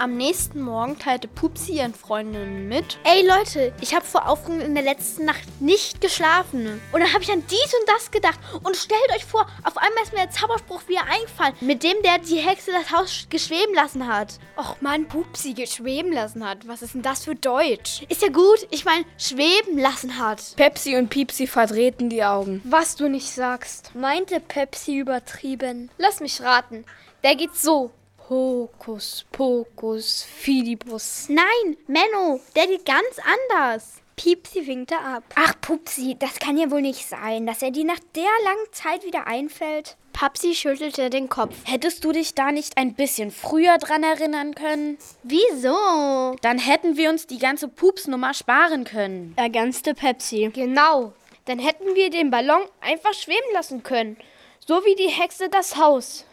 Am 0.04 0.18
nächsten 0.18 0.60
Morgen 0.60 1.00
teilte 1.00 1.30
Pupsi 1.30 1.78
ihren 1.78 1.94
Freundinnen 1.94 2.68
mit. 2.68 2.98
Ey 3.06 3.26
Leute, 3.26 3.74
ich 3.80 3.96
habe 3.96 4.04
vor 4.04 4.28
Aufregung 4.28 4.60
in 4.60 4.76
der 4.76 4.84
letzten 4.84 5.24
Nacht 5.24 5.62
nicht 5.62 6.02
geschlafen. 6.02 6.82
Und 6.92 7.00
dann 7.00 7.14
habe 7.14 7.24
ich 7.24 7.32
an 7.32 7.42
dies 7.50 7.74
und 7.74 7.88
das 7.88 8.12
gedacht. 8.12 8.38
Und 8.64 8.76
stellt 8.76 9.16
euch 9.16 9.24
vor, 9.24 9.48
auf 9.64 9.78
einmal 9.78 10.04
ist 10.04 10.12
mir 10.12 10.20
der 10.20 10.30
Zauberspruch 10.30 10.82
wieder 10.90 11.06
eingefallen, 11.06 11.56
mit 11.62 11.84
dem 11.84 11.96
der 12.04 12.18
die 12.18 12.36
Hexe 12.36 12.72
das 12.74 12.92
Haus 12.92 13.28
geschweben 13.30 13.74
lassen 13.76 14.06
hat. 14.06 14.40
Och 14.58 14.76
man, 14.82 15.08
Pupsi 15.08 15.54
geschweben 15.54 16.12
lassen 16.12 16.46
hat. 16.46 16.68
Was 16.68 16.82
ist 16.82 16.96
denn 16.96 17.02
das 17.02 17.24
für 17.24 17.36
Deutsch? 17.36 18.02
Ist 18.10 18.24
ja 18.24 18.28
gut, 18.28 18.68
ich 18.72 18.84
meine, 18.84 19.06
schweben 19.18 19.78
lassen 19.78 20.20
hat. 20.20 20.58
Pepsi 20.58 20.98
und 20.98 21.12
Piepsi 21.12 21.48
verdrehten 21.48 22.10
die 22.10 22.26
Augen. 22.26 22.62
Was 22.66 22.98
du 22.98 23.08
nicht 23.08 23.32
sagst, 23.32 23.96
meinte 23.96 24.42
Pepsi 24.42 24.98
übertrieben. 24.98 25.90
Lass 25.98 26.20
mich 26.20 26.42
raten. 26.42 26.84
Der 27.24 27.38
geht 27.38 27.56
so. 27.56 27.92
Hokus 28.30 29.26
Pokus 29.32 30.24
Fidibus. 30.24 31.28
Nein, 31.30 31.78
Menno, 31.88 32.40
der 32.56 32.68
geht 32.68 32.86
ganz 32.86 33.18
anders. 33.20 34.02
Piepsi 34.16 34.66
winkte 34.68 34.98
ab. 34.98 35.24
Ach, 35.36 35.54
Pupsi, 35.60 36.16
das 36.18 36.40
kann 36.40 36.58
ja 36.58 36.72
wohl 36.72 36.82
nicht 36.82 37.08
sein, 37.08 37.46
dass 37.46 37.62
er 37.62 37.72
dir 37.72 37.84
nach 37.84 38.00
der 38.16 38.24
langen 38.44 38.72
Zeit 38.72 39.06
wieder 39.06 39.28
einfällt. 39.28 39.98
Papsi 40.14 40.54
schüttelte 40.54 41.10
den 41.10 41.28
Kopf. 41.28 41.56
Hättest 41.66 42.06
du 42.06 42.12
dich 42.12 42.36
da 42.36 42.52
nicht 42.52 42.78
ein 42.78 42.94
bisschen 42.94 43.32
früher 43.32 43.78
dran 43.80 44.04
erinnern 44.04 44.54
können? 44.56 44.98
Wieso? 45.24 46.36
Dann 46.42 46.60
hätten 46.60 46.96
wir 46.96 47.10
uns 47.10 47.28
die 47.28 47.40
ganze 47.40 47.68
Pupsnummer 47.68 48.34
sparen 48.34 48.84
können. 48.84 49.34
Ergänzte 49.36 49.96
Pepsi. 49.96 50.52
Genau. 50.54 51.14
Dann 51.46 51.60
hätten 51.60 51.96
wir 51.96 52.10
den 52.10 52.30
Ballon 52.30 52.62
einfach 52.80 53.14
schweben 53.14 53.52
lassen 53.54 53.84
können. 53.84 54.18
So 54.66 54.86
wie 54.86 54.96
die 54.96 55.10
Hexe 55.10 55.50
das 55.50 55.76
Haus. 55.76 56.26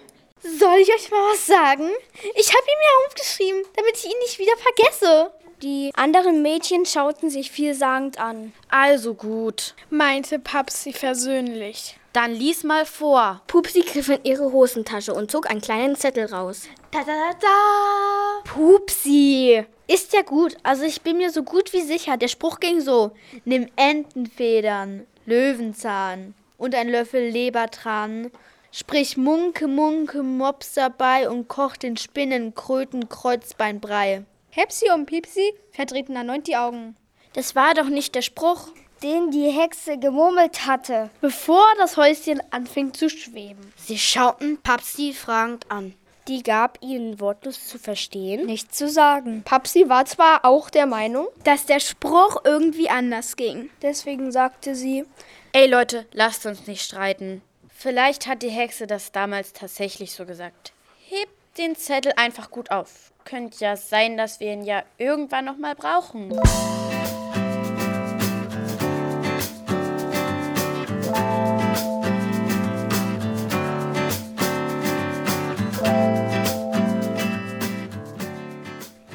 Soll 0.42 0.78
ich 0.78 0.88
euch 0.94 1.10
mal 1.10 1.32
was 1.32 1.46
sagen? 1.46 1.88
Ich 2.34 2.48
habe 2.48 2.66
ihn 2.66 2.78
mir 2.78 3.06
aufgeschrieben, 3.06 3.62
damit 3.76 3.96
ich 3.96 4.06
ihn 4.06 4.18
nicht 4.20 4.38
wieder 4.38 4.56
vergesse. 4.56 5.32
Die 5.62 5.90
anderen 5.94 6.40
Mädchen 6.40 6.86
schauten 6.86 7.28
sich 7.28 7.50
vielsagend 7.50 8.18
an. 8.18 8.54
Also 8.70 9.12
gut, 9.12 9.74
meinte 9.90 10.38
Papsi 10.38 10.94
versöhnlich. 10.94 11.98
Dann 12.14 12.32
lies 12.32 12.64
mal 12.64 12.86
vor. 12.86 13.42
Pupsi 13.46 13.82
griff 13.82 14.08
in 14.08 14.24
ihre 14.24 14.50
Hosentasche 14.50 15.14
und 15.14 15.30
zog 15.30 15.48
einen 15.48 15.60
kleinen 15.60 15.94
Zettel 15.94 16.24
raus. 16.26 16.62
Da 16.90 17.00
da 17.00 17.12
da 17.12 17.38
da. 17.40 18.50
Pupsi. 18.50 19.64
Ist 19.86 20.12
ja 20.12 20.22
gut. 20.22 20.56
Also 20.62 20.84
ich 20.84 21.02
bin 21.02 21.18
mir 21.18 21.30
so 21.30 21.42
gut 21.42 21.72
wie 21.72 21.82
sicher. 21.82 22.16
Der 22.16 22.28
Spruch 22.28 22.58
ging 22.58 22.80
so. 22.80 23.12
Nimm 23.44 23.68
Entenfedern, 23.76 25.06
Löwenzahn 25.26 26.34
und 26.58 26.74
ein 26.74 26.88
Löffel 26.88 27.28
Lebertran 27.28 28.30
Sprich 28.72 29.16
Munke, 29.16 29.66
Munke, 29.66 30.22
Mops 30.22 30.74
dabei 30.74 31.28
und 31.28 31.48
koch 31.48 31.76
den 31.76 31.96
Spinnen, 31.96 32.54
Kröten, 32.54 33.08
Kreuzbeinbrei. 33.08 34.24
Hepsi 34.50 34.90
und 34.92 35.06
Pipsi 35.06 35.52
verdrehten 35.72 36.14
erneut 36.14 36.46
die 36.46 36.56
Augen. 36.56 36.94
Das 37.32 37.56
war 37.56 37.74
doch 37.74 37.88
nicht 37.88 38.14
der 38.14 38.22
Spruch, 38.22 38.68
den 39.02 39.32
die 39.32 39.50
Hexe 39.50 39.98
gemurmelt 39.98 40.66
hatte, 40.66 41.10
bevor 41.20 41.64
das 41.78 41.96
Häuschen 41.96 42.40
anfing 42.50 42.94
zu 42.94 43.10
schweben. 43.10 43.72
Sie 43.76 43.98
schauten 43.98 44.58
Papsi 44.62 45.14
fragend 45.14 45.70
an. 45.70 45.94
Die 46.28 46.42
gab 46.44 46.78
ihnen 46.80 47.18
wortlos 47.18 47.66
zu 47.66 47.78
verstehen, 47.78 48.46
nichts 48.46 48.76
zu 48.76 48.88
sagen. 48.88 49.42
Papsi 49.44 49.88
war 49.88 50.04
zwar 50.04 50.44
auch 50.44 50.70
der 50.70 50.86
Meinung, 50.86 51.26
dass 51.42 51.66
der 51.66 51.80
Spruch 51.80 52.42
irgendwie 52.44 52.88
anders 52.88 53.34
ging. 53.34 53.70
Deswegen 53.82 54.30
sagte 54.30 54.76
sie: 54.76 55.06
Ey 55.52 55.66
Leute, 55.66 56.06
lasst 56.12 56.46
uns 56.46 56.68
nicht 56.68 56.82
streiten. 56.82 57.42
Vielleicht 57.82 58.26
hat 58.26 58.42
die 58.42 58.50
Hexe 58.50 58.86
das 58.86 59.10
damals 59.10 59.54
tatsächlich 59.54 60.12
so 60.12 60.26
gesagt. 60.26 60.74
Hebt 61.08 61.32
den 61.56 61.76
Zettel 61.76 62.12
einfach 62.14 62.50
gut 62.50 62.70
auf. 62.70 63.10
Könnte 63.24 63.56
ja 63.64 63.74
sein, 63.74 64.18
dass 64.18 64.38
wir 64.38 64.52
ihn 64.52 64.64
ja 64.64 64.82
irgendwann 64.98 65.46
noch 65.46 65.56
mal 65.56 65.74
brauchen. 65.74 66.28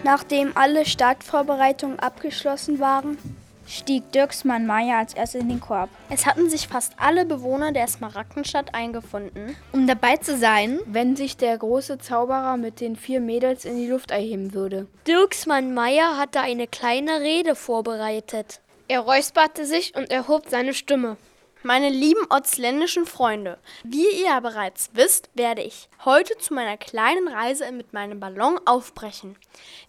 Nachdem 0.03 0.57
alle 0.57 0.87
Startvorbereitungen 0.87 1.99
abgeschlossen 1.99 2.79
waren, 2.79 3.19
stieg 3.67 4.11
Dirksmann 4.11 4.65
Meier 4.65 4.97
als 4.97 5.13
erster 5.13 5.39
in 5.39 5.49
den 5.49 5.59
Korb. 5.59 5.89
Es 6.09 6.25
hatten 6.25 6.49
sich 6.49 6.67
fast 6.67 6.93
alle 6.97 7.25
Bewohner 7.25 7.71
der 7.71 7.87
Smaragdenstadt 7.87 8.73
eingefunden, 8.73 9.55
um 9.71 9.87
dabei 9.87 10.17
zu 10.17 10.37
sein, 10.37 10.79
wenn 10.85 11.15
sich 11.15 11.37
der 11.37 11.57
große 11.57 11.97
Zauberer 11.97 12.57
mit 12.57 12.79
den 12.79 12.95
vier 12.95 13.19
Mädels 13.19 13.65
in 13.65 13.77
die 13.77 13.87
Luft 13.87 14.11
erheben 14.11 14.53
würde. 14.53 14.87
Dirksmann 15.07 15.73
Meier 15.73 16.17
hatte 16.17 16.41
eine 16.41 16.67
kleine 16.67 17.21
Rede 17.21 17.55
vorbereitet. 17.55 18.61
Er 18.87 18.99
räusperte 18.99 19.65
sich 19.65 19.95
und 19.95 20.11
erhob 20.11 20.49
seine 20.49 20.73
Stimme. 20.73 21.17
Meine 21.63 21.89
lieben 21.89 22.21
ortsländischen 22.29 23.07
Freunde, 23.07 23.57
wie 23.83 24.05
ihr 24.23 24.39
bereits 24.39 24.91
wisst, 24.93 25.31
werde 25.33 25.63
ich 25.63 25.89
heute 26.05 26.37
zu 26.37 26.53
meiner 26.53 26.77
kleinen 26.77 27.27
Reise 27.27 27.71
mit 27.71 27.91
meinem 27.91 28.19
Ballon 28.19 28.59
aufbrechen. 28.65 29.35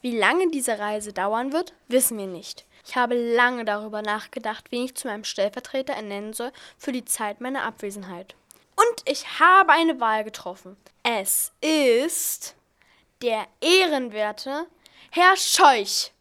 Wie 0.00 0.16
lange 0.16 0.50
diese 0.50 0.78
Reise 0.78 1.12
dauern 1.12 1.52
wird, 1.52 1.74
wissen 1.88 2.16
wir 2.16 2.28
nicht. 2.28 2.64
Ich 2.86 2.94
habe 2.94 3.14
lange 3.14 3.64
darüber 3.64 4.00
nachgedacht, 4.00 4.70
wen 4.70 4.84
ich 4.84 4.94
zu 4.94 5.08
meinem 5.08 5.24
Stellvertreter 5.24 5.94
ernennen 5.94 6.32
soll 6.32 6.52
für 6.78 6.92
die 6.92 7.04
Zeit 7.04 7.40
meiner 7.40 7.64
Abwesenheit. 7.64 8.36
Und 8.76 9.10
ich 9.10 9.40
habe 9.40 9.72
eine 9.72 9.98
Wahl 9.98 10.22
getroffen. 10.22 10.76
Es 11.02 11.52
ist 11.60 12.54
der 13.22 13.46
ehrenwerte 13.60 14.66
Herr 15.10 15.36
Scheuch. 15.36 16.12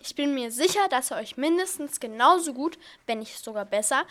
Ich 0.00 0.14
bin 0.16 0.34
mir 0.34 0.50
sicher, 0.50 0.88
dass 0.90 1.12
er 1.12 1.18
euch 1.18 1.36
mindestens 1.36 2.00
genauso 2.00 2.54
gut, 2.54 2.76
wenn 3.06 3.20
nicht 3.20 3.42
sogar 3.42 3.64
besser, 3.64 4.04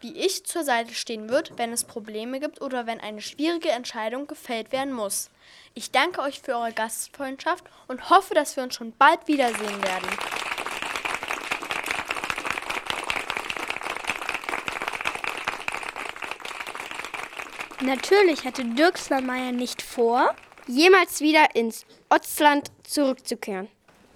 wie 0.00 0.16
ich 0.16 0.44
zur 0.44 0.64
Seite 0.64 0.94
stehen 0.94 1.30
wird, 1.30 1.56
wenn 1.56 1.72
es 1.72 1.84
Probleme 1.84 2.38
gibt 2.40 2.60
oder 2.60 2.86
wenn 2.86 3.00
eine 3.00 3.22
schwierige 3.22 3.70
Entscheidung 3.70 4.26
gefällt 4.26 4.72
werden 4.72 4.92
muss. 4.92 5.30
Ich 5.74 5.90
danke 5.90 6.20
euch 6.20 6.40
für 6.40 6.56
eure 6.56 6.72
Gastfreundschaft 6.72 7.64
und 7.88 8.10
hoffe, 8.10 8.34
dass 8.34 8.56
wir 8.56 8.62
uns 8.62 8.74
schon 8.74 8.92
bald 8.92 9.26
wiedersehen 9.26 9.82
werden. 9.82 10.08
Natürlich 17.82 18.44
hatte 18.44 18.62
Dirkslandmeier 18.62 19.52
nicht 19.52 19.80
vor, 19.80 20.34
jemals 20.66 21.22
wieder 21.22 21.54
ins 21.54 21.86
Otzland 22.10 22.70
zurückzukehren. 22.82 23.68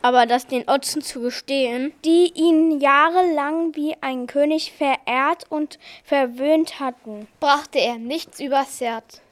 Aber 0.02 0.26
das 0.26 0.46
den 0.46 0.68
Otzen 0.68 1.00
zu 1.00 1.22
gestehen, 1.22 1.94
die 2.04 2.30
ihn 2.34 2.78
jahrelang 2.78 3.74
wie 3.74 3.96
ein 4.02 4.26
König 4.26 4.72
verehrt 4.72 5.44
und 5.48 5.78
verwöhnt 6.04 6.78
hatten, 6.78 7.26
brachte 7.40 7.78
er 7.78 7.96
nichts 7.96 8.38
übers 8.38 8.82
Herz. 8.82 9.22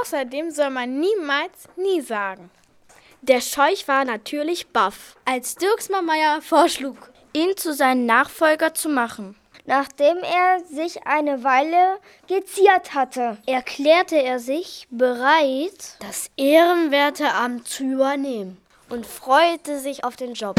Außerdem 0.00 0.50
soll 0.50 0.70
man 0.70 0.98
niemals 0.98 1.68
nie 1.76 2.00
sagen. 2.00 2.50
Der 3.22 3.40
Scheuch 3.40 3.86
war 3.86 4.04
natürlich 4.04 4.66
baff, 4.66 5.14
als 5.24 5.54
Dirksmann 5.54 6.04
Meier 6.04 6.42
vorschlug, 6.42 7.12
ihn 7.32 7.56
zu 7.56 7.72
seinem 7.72 8.04
Nachfolger 8.04 8.74
zu 8.74 8.88
machen. 8.88 9.36
Nachdem 9.66 10.18
er 10.18 10.60
sich 10.66 11.06
eine 11.06 11.42
Weile 11.42 11.98
geziert 12.26 12.94
hatte, 12.94 13.38
erklärte 13.46 14.22
er 14.22 14.38
sich 14.38 14.86
bereit, 14.90 15.96
das 16.00 16.30
ehrenwerte 16.36 17.32
Amt 17.32 17.66
zu 17.66 17.84
übernehmen 17.84 18.58
und 18.90 19.06
freute 19.06 19.78
sich 19.78 20.04
auf 20.04 20.16
den 20.16 20.34
Job. 20.34 20.56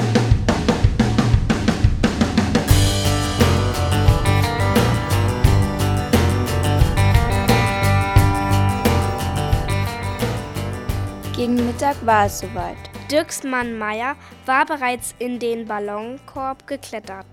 Gegen 11.35 11.63
Mittag 11.67 12.03
war 12.03 12.25
es 12.25 12.39
soweit. 12.39 12.77
Dirksmann 13.11 13.77
Meier 13.77 14.15
war 14.47 14.65
bereits 14.65 15.13
in 15.19 15.37
den 15.37 15.67
Ballonkorb 15.67 16.65
geklettert. 16.65 17.27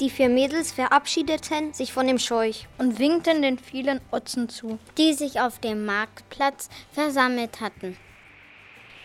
Die 0.00 0.10
vier 0.10 0.28
Mädels 0.28 0.72
verabschiedeten 0.72 1.72
sich 1.72 1.92
von 1.92 2.08
dem 2.08 2.18
Scheuch 2.18 2.66
und 2.78 2.98
winkten 2.98 3.42
den 3.42 3.58
vielen 3.58 4.00
Otzen 4.10 4.48
zu, 4.48 4.80
die 4.98 5.12
sich 5.12 5.38
auf 5.38 5.60
dem 5.60 5.86
Marktplatz 5.86 6.68
versammelt 6.92 7.60
hatten. 7.60 7.96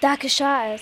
Da 0.01 0.15
geschah 0.15 0.73
es. 0.73 0.81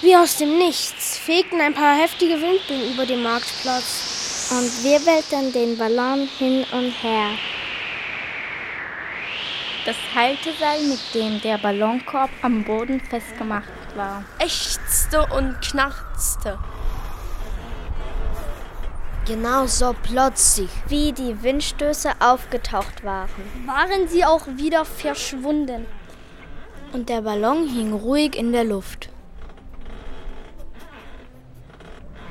Wie 0.00 0.16
aus 0.16 0.36
dem 0.38 0.56
Nichts 0.56 1.18
fegten 1.18 1.60
ein 1.60 1.74
paar 1.74 1.94
heftige 1.94 2.40
Windböen 2.40 2.94
über 2.94 3.04
den 3.04 3.22
Marktplatz 3.22 4.50
und 4.50 4.84
wirbelten 4.84 5.52
den 5.52 5.76
Ballon 5.76 6.26
hin 6.38 6.64
und 6.72 6.92
her. 7.02 7.30
Das 9.84 9.96
Halteseil, 10.14 10.84
mit 10.84 11.00
dem 11.14 11.40
der 11.42 11.58
Ballonkorb 11.58 12.30
am 12.40 12.64
Boden 12.64 13.00
festgemacht 13.00 13.68
war, 13.94 14.24
ächzte 14.38 15.26
und 15.26 15.60
knarzte. 15.60 16.58
Genau 19.24 19.66
so 19.66 19.94
plötzlich, 20.02 20.68
wie 20.88 21.12
die 21.12 21.44
Windstöße 21.44 22.10
aufgetaucht 22.18 23.04
waren, 23.04 23.28
waren 23.66 24.08
sie 24.08 24.24
auch 24.24 24.48
wieder 24.48 24.84
verschwunden. 24.84 25.86
Und 26.92 27.08
der 27.08 27.22
Ballon 27.22 27.68
hing 27.68 27.92
ruhig 27.92 28.34
in 28.34 28.50
der 28.50 28.64
Luft. 28.64 29.10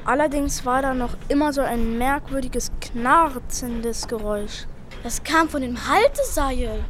Allerdings 0.03 0.65
war 0.65 0.81
da 0.81 0.93
noch 0.93 1.15
immer 1.29 1.53
so 1.53 1.61
ein 1.61 1.97
merkwürdiges, 1.97 2.71
knarzendes 2.81 4.09
Geräusch. 4.09 4.65
Das 5.03 5.23
kam 5.23 5.47
von 5.47 5.61
dem 5.61 5.87
Halteseil. 5.87 6.83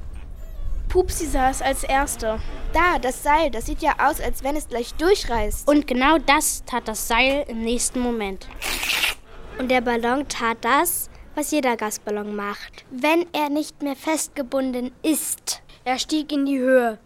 Pupsi 0.90 1.28
sah 1.28 1.52
es 1.52 1.62
als 1.62 1.84
Erste. 1.84 2.40
Da, 2.74 2.98
das 3.00 3.22
Seil, 3.22 3.52
das 3.52 3.68
sieht 3.68 3.82
ja 3.82 3.94
aus, 4.00 4.20
als 4.20 4.44
wenn 4.44 4.56
es 4.56 4.68
gleich 4.68 4.96
durchreißt. 4.96 5.68
Und 5.68 5.86
genau 5.86 6.18
das 6.18 6.64
tat 6.66 6.88
das 6.88 7.08
Seil 7.08 7.46
im 7.48 7.62
nächsten 7.62 8.00
Moment. 8.00 8.48
Und 9.58 9.70
der 9.70 9.82
Ballon 9.82 10.28
tat 10.28 10.58
das, 10.62 11.10
was 11.36 11.52
jeder 11.52 11.78
Gasballon 11.78 12.36
macht, 12.36 12.86
wenn 12.90 13.26
er 13.34 13.50
nicht 13.50 13.82
mehr 13.82 13.96
festgebunden 13.96 14.92
ist. 15.04 15.62
Er 15.84 15.98
stieg 15.98 16.32
in 16.32 16.46
die 16.46 16.60
Höhe. 16.60 16.98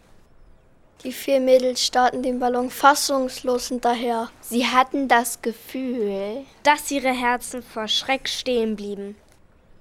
Die 1.04 1.12
vier 1.12 1.40
Mädels 1.40 1.86
starrten 1.86 2.24
den 2.24 2.40
Ballon 2.40 2.70
fassungslos 2.72 3.68
hinterher. 3.68 4.30
Sie 4.42 4.66
hatten 4.66 5.08
das 5.08 5.42
Gefühl, 5.42 6.46
dass 6.64 6.90
ihre 6.90 7.14
Herzen 7.14 7.62
vor 7.62 7.88
Schreck 7.88 8.28
stehen 8.28 8.76
blieben. 8.76 9.16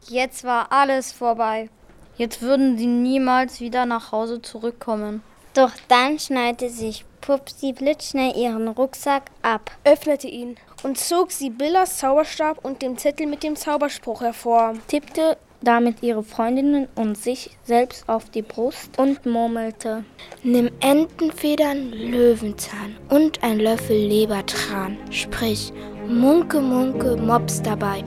Jetzt 0.09 0.45
war 0.45 0.71
alles 0.71 1.13
vorbei. 1.13 1.71
Jetzt 2.17 2.43
würden 2.43 2.77
sie 2.77 2.87
niemals 2.87 3.61
wieder 3.61 3.87
nach 3.87 4.13
Hause 4.13 4.43
zurückkommen. 4.43 5.23
Doch 5.55 5.73
dann 5.89 6.19
schneidete 6.19 6.69
sich 6.69 7.05
Pupsi 7.21 7.73
blitzschnell 7.73 8.37
ihren 8.37 8.69
Rucksack 8.69 9.31
ab, 9.41 9.71
öffnete 9.85 10.29
ihn 10.29 10.57
und 10.85 10.99
zog 10.99 11.33
Sibyllas 11.33 11.99
Zauberstab 11.99 12.65
und 12.65 12.83
den 12.83 12.97
Zettel 12.97 13.27
mit 13.27 13.43
dem 13.43 13.57
Zauberspruch 13.57 14.21
hervor, 14.21 14.75
tippte 14.87 15.37
damit 15.63 16.03
ihre 16.03 16.23
Freundinnen 16.23 16.89
und 16.95 17.17
sich 17.17 17.51
selbst 17.65 18.07
auf 18.07 18.29
die 18.31 18.43
Brust 18.43 18.99
und 18.99 19.25
murmelte: 19.25 20.05
Nimm 20.43 20.71
Entenfedern, 20.81 21.91
Löwenzahn 21.91 22.97
und 23.09 23.43
ein 23.43 23.59
Löffel 23.59 23.97
Lebertran, 23.97 24.99
sprich 25.11 25.73
Munke, 26.07 26.61
Munke, 26.61 27.17
Mops 27.17 27.63
dabei 27.63 28.05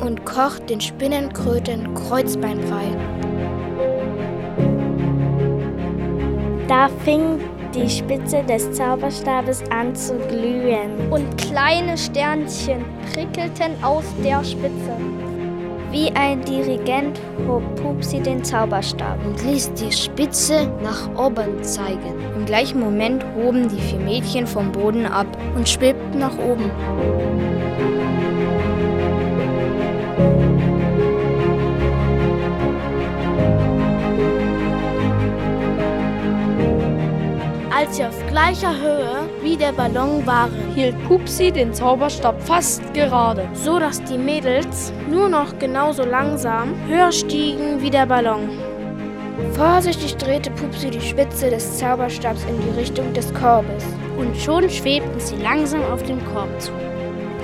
und 0.00 0.24
koch 0.24 0.58
den 0.60 0.80
Spinnenkröten 0.80 1.92
kreuzbeinbrei. 1.94 2.86
Da 6.68 6.88
fing 7.04 7.40
die 7.74 7.88
Spitze 7.88 8.42
des 8.44 8.72
Zauberstabes 8.72 9.62
an 9.70 9.94
zu 9.94 10.14
glühen. 10.28 11.10
Und 11.10 11.36
kleine 11.38 11.96
Sternchen 11.96 12.84
prickelten 13.12 13.72
aus 13.82 14.04
der 14.24 14.42
Spitze. 14.44 14.96
Wie 15.90 16.10
ein 16.12 16.42
Dirigent 16.42 17.18
hob 17.46 17.62
Pupsi 17.76 18.20
den 18.20 18.44
Zauberstab 18.44 19.18
und 19.24 19.42
ließ 19.42 19.72
die 19.72 19.90
Spitze 19.90 20.70
nach 20.82 21.08
oben 21.16 21.62
zeigen. 21.62 22.14
Im 22.36 22.44
gleichen 22.44 22.80
Moment 22.80 23.24
hoben 23.36 23.68
die 23.68 23.80
vier 23.80 24.00
Mädchen 24.00 24.46
vom 24.46 24.70
Boden 24.70 25.06
ab 25.06 25.26
und 25.56 25.66
schwebten 25.66 26.18
nach 26.18 26.36
oben. 26.38 26.70
Als 37.78 37.96
sie 37.96 38.04
auf 38.04 38.26
gleicher 38.26 38.76
Höhe 38.76 39.28
wie 39.40 39.56
der 39.56 39.70
Ballon 39.70 40.26
waren, 40.26 40.74
hielt 40.74 40.96
Pupsi 41.06 41.52
den 41.52 41.72
Zauberstab 41.72 42.42
fast 42.42 42.82
gerade, 42.92 43.48
so 43.54 43.78
dass 43.78 44.02
die 44.02 44.18
Mädels 44.18 44.92
nur 45.08 45.28
noch 45.28 45.56
genauso 45.60 46.04
langsam 46.04 46.74
höher 46.88 47.12
stiegen 47.12 47.80
wie 47.80 47.90
der 47.90 48.06
Ballon. 48.06 48.48
Vorsichtig 49.52 50.16
drehte 50.16 50.50
Pupsi 50.50 50.90
die 50.90 51.00
Spitze 51.00 51.50
des 51.50 51.78
Zauberstabs 51.78 52.42
in 52.50 52.60
die 52.60 52.80
Richtung 52.80 53.12
des 53.12 53.32
Korbes. 53.32 53.84
Und 54.18 54.36
schon 54.36 54.68
schwebten 54.68 55.20
sie 55.20 55.36
langsam 55.36 55.84
auf 55.84 56.02
dem 56.02 56.18
Korb 56.32 56.50
zu. 56.60 56.72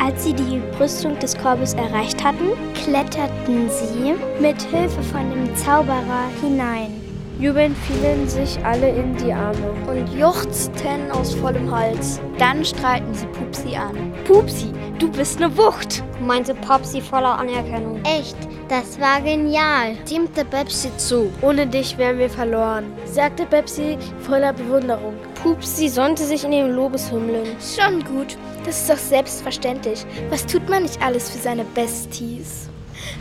Als 0.04 0.24
sie 0.24 0.32
die 0.32 0.60
Brüstung 0.76 1.16
des 1.20 1.38
Korbes 1.38 1.74
erreicht 1.74 2.24
hatten, 2.24 2.48
kletterten 2.74 3.70
sie 3.70 4.14
mit 4.40 4.60
Hilfe 4.62 5.00
von 5.00 5.30
dem 5.30 5.54
Zauberer 5.54 6.26
hinein. 6.42 7.03
Jubelnd 7.40 7.76
fielen 7.78 8.28
sich 8.28 8.64
alle 8.64 8.90
in 8.90 9.16
die 9.16 9.32
Arme 9.32 9.72
und 9.88 10.08
juchzten 10.16 11.10
aus 11.10 11.34
vollem 11.34 11.68
Hals. 11.68 12.20
Dann 12.38 12.64
strahlten 12.64 13.12
sie 13.12 13.26
Pupsi 13.26 13.74
an. 13.74 14.12
Pupsi, 14.24 14.72
du 15.00 15.10
bist 15.10 15.40
ne 15.40 15.54
Wucht, 15.56 16.04
meinte 16.20 16.54
Popsi 16.54 17.00
voller 17.00 17.38
Anerkennung. 17.38 18.00
Echt, 18.04 18.36
das 18.68 19.00
war 19.00 19.20
genial, 19.20 19.96
stimmte 20.06 20.44
Pepsi 20.44 20.96
zu. 20.96 21.30
Ohne 21.42 21.66
dich 21.66 21.98
wären 21.98 22.18
wir 22.18 22.30
verloren, 22.30 22.84
sagte 23.04 23.46
Pepsi 23.46 23.98
voller 24.20 24.52
Bewunderung. 24.52 25.14
Pupsi 25.42 25.88
sonnte 25.88 26.22
sich 26.22 26.44
in 26.44 26.52
den 26.52 26.70
Lobeshymnen. 26.70 27.46
Schon 27.60 28.04
gut, 28.04 28.38
das 28.64 28.80
ist 28.82 28.90
doch 28.90 28.96
selbstverständlich. 28.96 30.06
Was 30.30 30.46
tut 30.46 30.68
man 30.68 30.84
nicht 30.84 31.02
alles 31.02 31.30
für 31.30 31.38
seine 31.38 31.64
Besties? 31.64 32.68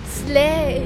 Slay! 0.07 0.83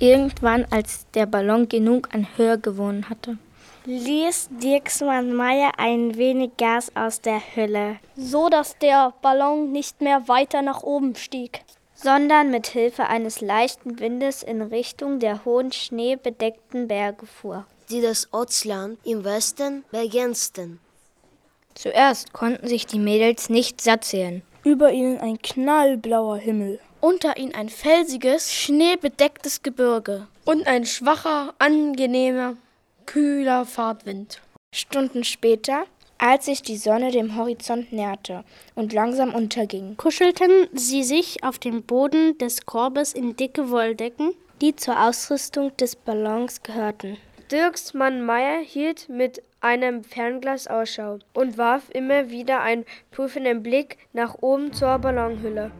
Irgendwann, 0.00 0.66
als 0.70 1.06
der 1.14 1.26
Ballon 1.26 1.68
genug 1.68 2.12
an 2.12 2.26
Höhe 2.36 2.58
gewonnen 2.58 3.08
hatte, 3.08 3.38
ließ 3.86 4.48
Dirksmann 4.62 5.32
Meier 5.34 5.72
ein 5.78 6.16
wenig 6.16 6.56
Gas 6.56 6.90
aus 6.96 7.20
der 7.20 7.40
Hülle, 7.54 7.98
so 8.16 8.48
dass 8.48 8.76
der 8.78 9.12
Ballon 9.22 9.70
nicht 9.70 10.00
mehr 10.00 10.26
weiter 10.26 10.62
nach 10.62 10.82
oben 10.82 11.14
stieg, 11.14 11.60
sondern 11.94 12.50
mit 12.50 12.66
Hilfe 12.66 13.06
eines 13.06 13.40
leichten 13.40 14.00
Windes 14.00 14.42
in 14.42 14.62
Richtung 14.62 15.20
der 15.20 15.44
hohen 15.44 15.70
schneebedeckten 15.70 16.88
Berge 16.88 17.26
fuhr, 17.26 17.64
die 17.88 18.00
das 18.00 18.32
Ortsland 18.32 18.98
im 19.04 19.24
Westen 19.24 19.84
begrenzten. 19.92 20.80
Zuerst 21.74 22.32
konnten 22.32 22.66
sich 22.66 22.86
die 22.86 22.98
Mädels 22.98 23.48
nicht 23.48 23.80
satt 23.80 24.04
sehen. 24.04 24.42
Über 24.64 24.92
ihnen 24.92 25.18
ein 25.20 25.40
knallblauer 25.40 26.38
Himmel 26.38 26.80
unter 27.04 27.36
ihnen 27.36 27.54
ein 27.54 27.68
felsiges, 27.68 28.50
schneebedecktes 28.50 29.62
Gebirge 29.62 30.26
und 30.46 30.66
ein 30.66 30.86
schwacher, 30.86 31.52
angenehmer, 31.58 32.56
kühler 33.04 33.66
Fahrtwind. 33.66 34.40
Stunden 34.74 35.22
später, 35.22 35.84
als 36.16 36.46
sich 36.46 36.62
die 36.62 36.78
Sonne 36.78 37.10
dem 37.10 37.36
Horizont 37.36 37.92
näherte 37.92 38.42
und 38.74 38.94
langsam 38.94 39.34
unterging, 39.34 39.98
kuschelten 39.98 40.68
sie 40.72 41.02
sich 41.02 41.44
auf 41.44 41.58
dem 41.58 41.82
Boden 41.82 42.38
des 42.38 42.64
Korbes 42.64 43.12
in 43.12 43.36
dicke 43.36 43.70
Wolldecken, 43.70 44.32
die 44.62 44.74
zur 44.74 44.98
Ausrüstung 44.98 45.76
des 45.76 45.96
Ballons 45.96 46.62
gehörten. 46.62 47.18
Dirksmann 47.52 48.24
Meier 48.24 48.60
hielt 48.60 49.10
mit 49.10 49.42
einem 49.60 50.04
Fernglas 50.04 50.68
Ausschau 50.68 51.18
und 51.34 51.58
warf 51.58 51.90
immer 51.90 52.30
wieder 52.30 52.62
einen 52.62 52.86
prüfenden 53.10 53.62
Blick 53.62 53.98
nach 54.14 54.36
oben 54.40 54.72
zur 54.72 54.98
Ballonhülle. 54.98 55.70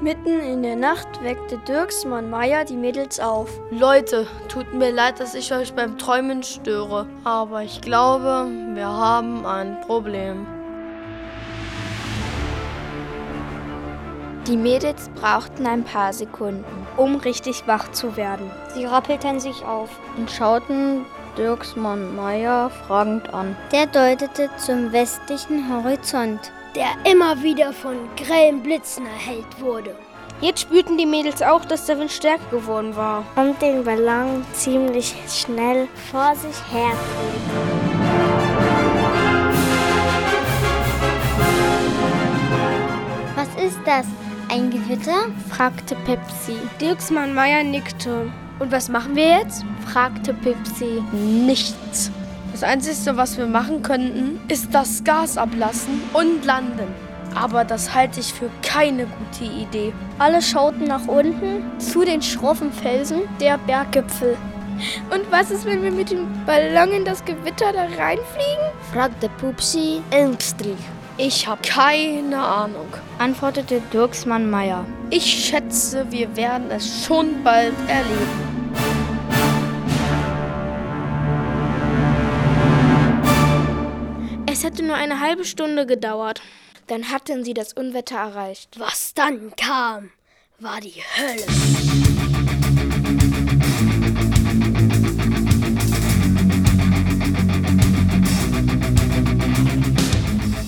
Mitten 0.00 0.38
in 0.38 0.62
der 0.62 0.76
Nacht 0.76 1.08
weckte 1.24 1.58
Dirksmann 1.66 2.30
Meier 2.30 2.64
die 2.64 2.76
Mädels 2.76 3.18
auf. 3.18 3.50
Leute, 3.72 4.28
tut 4.48 4.72
mir 4.72 4.92
leid, 4.92 5.18
dass 5.18 5.34
ich 5.34 5.52
euch 5.52 5.72
beim 5.72 5.98
Träumen 5.98 6.44
störe, 6.44 7.08
aber 7.24 7.64
ich 7.64 7.80
glaube, 7.80 8.48
wir 8.74 8.86
haben 8.86 9.44
ein 9.44 9.80
Problem. 9.80 10.46
Die 14.46 14.56
Mädels 14.56 15.10
brauchten 15.20 15.66
ein 15.66 15.82
paar 15.82 16.12
Sekunden, 16.12 16.86
um 16.96 17.16
richtig 17.16 17.66
wach 17.66 17.90
zu 17.90 18.16
werden. 18.16 18.48
Sie 18.74 18.84
rappelten 18.84 19.40
sich 19.40 19.64
auf 19.64 19.90
und 20.16 20.30
schauten 20.30 21.06
Dirksmann 21.36 22.14
Meier 22.14 22.70
fragend 22.70 23.34
an. 23.34 23.56
Der 23.72 23.86
deutete 23.86 24.48
zum 24.58 24.92
westlichen 24.92 25.68
Horizont, 25.72 26.52
der 26.78 27.10
immer 27.10 27.42
wieder 27.42 27.72
von 27.72 27.96
grellen 28.16 28.62
Blitzen 28.62 29.04
erhellt 29.04 29.60
wurde. 29.60 29.96
Jetzt 30.40 30.60
spürten 30.60 30.96
die 30.96 31.06
Mädels 31.06 31.42
auch, 31.42 31.64
dass 31.64 31.86
der 31.86 31.98
Wind 31.98 32.12
stärker 32.12 32.48
geworden 32.52 32.94
war. 32.94 33.24
Und 33.34 33.60
den 33.60 33.82
Ballon 33.82 34.46
ziemlich 34.52 35.12
schnell 35.28 35.88
vor 36.12 36.36
sich 36.36 36.56
her. 36.70 36.92
Was 43.34 43.48
ist 43.64 43.80
das? 43.84 44.06
Ein 44.48 44.70
Gewitter? 44.70 45.26
fragte 45.50 45.96
Pepsi. 46.06 46.56
Dirksmann 46.80 47.34
Meier 47.34 47.64
nickte. 47.64 48.30
Und 48.60 48.70
was 48.70 48.88
machen 48.88 49.16
wir 49.16 49.40
jetzt? 49.40 49.64
fragte 49.84 50.32
Pepsi. 50.32 51.02
Nichts. 51.10 52.12
Das 52.52 52.62
Einzige, 52.62 53.16
was 53.16 53.38
wir 53.38 53.46
machen 53.46 53.82
könnten, 53.82 54.40
ist 54.48 54.68
das 54.72 55.04
Gas 55.04 55.36
ablassen 55.38 56.02
und 56.12 56.44
landen. 56.44 56.88
Aber 57.34 57.64
das 57.64 57.94
halte 57.94 58.20
ich 58.20 58.32
für 58.32 58.50
keine 58.62 59.06
gute 59.06 59.44
Idee. 59.44 59.92
Alle 60.18 60.42
schauten 60.42 60.84
nach 60.84 61.06
unten 61.06 61.62
zu 61.78 62.04
den 62.04 62.22
schroffen 62.22 62.72
Felsen 62.72 63.20
der 63.40 63.58
Berggipfel. 63.58 64.36
Und 65.10 65.30
was 65.30 65.50
ist, 65.50 65.64
wenn 65.64 65.82
wir 65.82 65.90
mit 65.90 66.10
dem 66.10 66.26
Ballon 66.46 66.90
in 66.92 67.04
das 67.04 67.24
Gewitter 67.24 67.72
da 67.72 67.82
reinfliegen? 67.82 68.68
fragte 68.92 69.28
Pupsi 69.40 70.00
ängstlich. 70.10 70.78
Ich 71.16 71.48
habe 71.48 71.60
keine 71.62 72.38
Ahnung, 72.38 72.86
antwortete 73.18 73.82
Dirksmann 73.92 74.48
Meier. 74.48 74.84
Ich 75.10 75.24
schätze, 75.24 76.06
wir 76.10 76.36
werden 76.36 76.70
es 76.70 77.04
schon 77.04 77.42
bald 77.42 77.74
erleben. 77.88 78.47
Hätte 84.68 84.82
nur 84.82 84.96
eine 84.96 85.20
halbe 85.20 85.46
Stunde 85.46 85.86
gedauert. 85.86 86.42
Dann 86.88 87.10
hatten 87.10 87.42
sie 87.42 87.54
das 87.54 87.72
Unwetter 87.72 88.16
erreicht. 88.16 88.78
Was 88.78 89.14
dann 89.14 89.56
kam, 89.56 90.10
war 90.58 90.78
die 90.82 91.02
Hölle. 91.16 91.46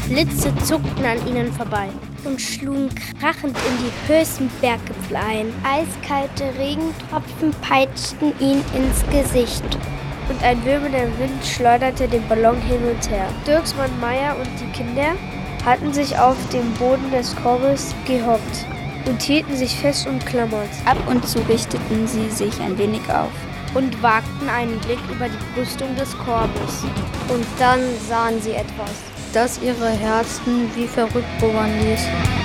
Blitze 0.09 0.55
zuckten 0.65 1.05
an 1.05 1.27
ihnen 1.29 1.53
vorbei 1.53 1.91
und 2.25 2.41
schlugen 2.41 2.89
krachend 3.21 3.55
in 3.55 3.85
die 3.85 4.13
höchsten 4.13 4.51
Berggipfel 4.63 5.17
ein. 5.17 5.53
Eiskalte 5.63 6.45
Regentropfen 6.59 7.51
peitschten 7.61 8.33
ihn 8.41 8.65
ins 8.75 9.05
Gesicht. 9.13 9.79
Und 10.31 10.43
ein 10.43 10.65
wirbelnder 10.65 11.07
Wind 11.19 11.45
schleuderte 11.45 12.09
den 12.09 12.27
Ballon 12.29 12.59
hin 12.63 12.81
und 12.89 13.11
her. 13.11 13.29
Dirksmann 13.47 13.91
Meier 14.01 14.37
und 14.37 14.49
die 14.61 14.73
Kinder 14.73 15.17
hatten 15.67 15.93
sich 15.93 16.19
auf 16.19 16.37
dem 16.51 16.73
Boden 16.75 17.11
des 17.11 17.37
Korbes 17.37 17.95
gehockt 18.07 18.67
und 19.07 19.21
hielten 19.21 19.57
sich 19.57 19.77
fest 19.77 20.07
umklammert. 20.07 20.71
Ab 20.87 20.99
und 21.09 21.27
zu 21.29 21.41
richteten 21.49 22.07
sie 22.07 22.31
sich 22.31 22.59
ein 22.61 22.79
wenig 22.79 23.03
auf 23.11 23.33
und 23.75 24.03
wagten 24.03 24.49
einen 24.49 24.79
Blick 24.81 25.01
über 25.11 25.29
die 25.29 25.55
Brüstung 25.55 25.95
des 25.97 26.17
Korbes. 26.17 26.85
Und 27.29 27.45
dann 27.59 27.81
sahen 28.09 28.41
sie 28.41 28.53
etwas 28.53 29.11
das 29.33 29.61
ihre 29.63 29.91
Herzen 29.91 30.71
wie 30.75 30.87
verrückt 30.87 31.39
pubbern 31.39 31.71
ließ. 31.81 32.40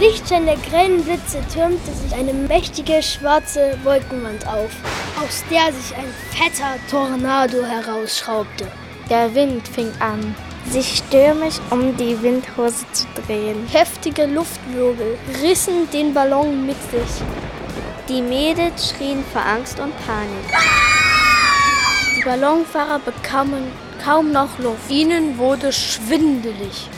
Lichtschein 0.00 0.46
der 0.46 0.56
grellen 0.56 1.04
Blitze 1.04 1.42
türmte 1.52 1.92
sich 1.92 2.14
eine 2.14 2.32
mächtige 2.32 3.02
schwarze 3.02 3.76
Wolkenwand 3.84 4.46
auf, 4.46 4.70
aus 5.22 5.44
der 5.50 5.70
sich 5.74 5.94
ein 5.94 6.08
fetter 6.30 6.78
Tornado 6.90 7.62
herausschraubte. 7.62 8.66
Der 9.10 9.34
Wind 9.34 9.68
fing 9.68 9.92
an, 9.98 10.34
sich 10.70 11.02
stürmisch 11.06 11.56
um 11.68 11.94
die 11.98 12.22
Windhose 12.22 12.86
zu 12.92 13.06
drehen. 13.26 13.66
Heftige 13.70 14.24
Luftwirbel 14.24 15.18
rissen 15.42 15.90
den 15.90 16.14
Ballon 16.14 16.64
mit 16.64 16.80
sich. 16.90 17.22
Die 18.08 18.22
Mädels 18.22 18.88
schrien 18.88 19.22
vor 19.34 19.44
Angst 19.44 19.78
und 19.80 19.92
Panik. 20.06 20.64
Die 22.16 22.24
Ballonfahrer 22.24 23.00
bekamen 23.00 23.70
kaum 24.02 24.32
noch 24.32 24.58
Luft. 24.60 24.90
Ihnen 24.90 25.36
wurde 25.36 25.70
schwindelig. 25.70 26.88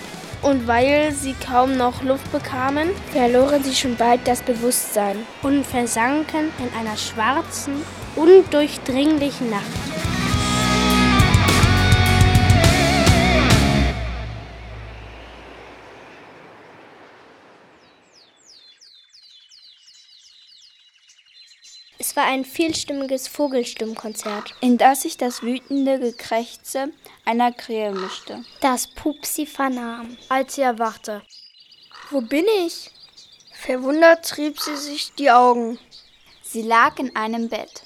Und 0.42 0.66
weil 0.66 1.12
sie 1.12 1.34
kaum 1.34 1.76
noch 1.76 2.02
Luft 2.02 2.30
bekamen, 2.32 2.90
verloren 3.12 3.62
sie 3.62 3.74
schon 3.74 3.96
bald 3.96 4.26
das 4.26 4.42
Bewusstsein 4.42 5.18
und 5.42 5.64
versanken 5.64 6.50
in 6.58 6.78
einer 6.78 6.96
schwarzen, 6.96 7.74
undurchdringlichen 8.16 9.50
Nacht. 9.50 9.91
Es 22.12 22.16
war 22.16 22.26
ein 22.26 22.44
vielstimmiges 22.44 23.26
Vogelstimmkonzert, 23.26 24.52
in 24.60 24.76
das 24.76 25.00
sich 25.00 25.16
das 25.16 25.40
wütende 25.40 25.98
Gekrächze 25.98 26.92
einer 27.24 27.52
Krähe 27.52 27.90
mischte. 27.90 28.44
Das 28.60 28.86
Pupsi 28.86 29.46
vernahm, 29.46 30.18
als 30.28 30.56
sie 30.56 30.60
erwachte. 30.60 31.22
Wo 32.10 32.20
bin 32.20 32.44
ich? 32.66 32.90
Verwundert 33.54 34.28
trieb 34.28 34.60
sie 34.60 34.76
sich 34.76 35.14
die 35.14 35.30
Augen. 35.30 35.78
Sie 36.42 36.60
lag 36.60 36.98
in 36.98 37.16
einem 37.16 37.48
Bett. 37.48 37.82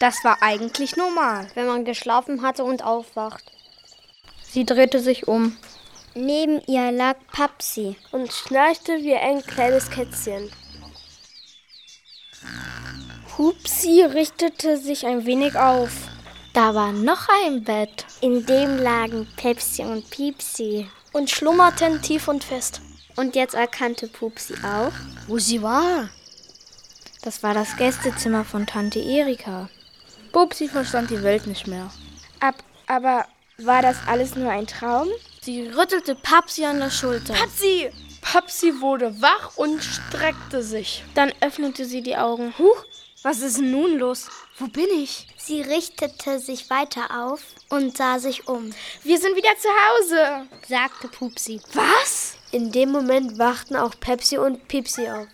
Das 0.00 0.24
war 0.24 0.42
eigentlich 0.42 0.96
normal, 0.96 1.46
wenn 1.54 1.68
man 1.68 1.84
geschlafen 1.84 2.42
hatte 2.42 2.64
und 2.64 2.82
aufwacht. 2.82 3.44
Sie 4.42 4.66
drehte 4.66 4.98
sich 4.98 5.28
um. 5.28 5.56
Neben 6.16 6.60
ihr 6.66 6.90
lag 6.90 7.18
Papsi 7.30 7.94
und 8.10 8.32
schnarchte 8.32 9.04
wie 9.04 9.14
ein 9.14 9.40
kleines 9.46 9.88
Kätzchen. 9.88 10.50
Pupsi 13.36 14.00
richtete 14.02 14.78
sich 14.78 15.06
ein 15.06 15.26
wenig 15.26 15.56
auf. 15.56 15.90
Da 16.52 16.72
war 16.76 16.92
noch 16.92 17.28
ein 17.44 17.64
Bett. 17.64 18.06
In 18.20 18.46
dem 18.46 18.78
lagen 18.78 19.26
Pepsi 19.34 19.82
und 19.82 20.08
Piepsi. 20.08 20.88
Und 21.12 21.30
schlummerten 21.30 22.00
tief 22.00 22.28
und 22.28 22.44
fest. 22.44 22.80
Und 23.16 23.34
jetzt 23.34 23.56
erkannte 23.56 24.06
Pupsi 24.06 24.54
auch, 24.62 24.92
wo 25.26 25.38
sie 25.40 25.62
war. 25.62 26.10
Das 27.22 27.42
war 27.42 27.54
das 27.54 27.76
Gästezimmer 27.76 28.44
von 28.44 28.68
Tante 28.68 29.00
Erika. 29.00 29.68
Pupsi 30.30 30.68
verstand 30.68 31.10
die 31.10 31.24
Welt 31.24 31.48
nicht 31.48 31.66
mehr. 31.66 31.90
Ab, 32.38 32.54
aber 32.86 33.26
war 33.58 33.82
das 33.82 33.96
alles 34.06 34.36
nur 34.36 34.52
ein 34.52 34.68
Traum? 34.68 35.08
Sie 35.42 35.66
rüttelte 35.70 36.14
Papsi 36.14 36.66
an 36.66 36.78
der 36.78 36.90
Schulter. 36.90 37.34
Papsi! 37.34 37.90
Papsi 38.20 38.80
wurde 38.80 39.20
wach 39.20 39.56
und 39.56 39.82
streckte 39.82 40.62
sich. 40.62 41.02
Dann 41.14 41.32
öffnete 41.40 41.84
sie 41.84 42.00
die 42.00 42.16
Augen. 42.16 42.54
Huch, 42.58 42.84
was 43.24 43.40
ist 43.40 43.58
nun 43.58 43.98
los? 43.98 44.28
Wo 44.58 44.66
bin 44.66 44.86
ich? 45.02 45.26
Sie 45.38 45.62
richtete 45.62 46.38
sich 46.38 46.68
weiter 46.68 47.24
auf 47.24 47.40
und 47.70 47.96
sah 47.96 48.18
sich 48.18 48.46
um. 48.46 48.70
Wir 49.02 49.18
sind 49.18 49.34
wieder 49.34 49.56
zu 49.58 49.68
Hause, 49.68 50.46
sagte 50.68 51.08
Pupsi. 51.08 51.58
Was? 51.72 52.36
In 52.52 52.70
dem 52.70 52.92
Moment 52.92 53.38
wachten 53.38 53.76
auch 53.76 53.94
Pepsi 53.98 54.36
und 54.36 54.68
Pipsi 54.68 55.08
auf. 55.08 55.26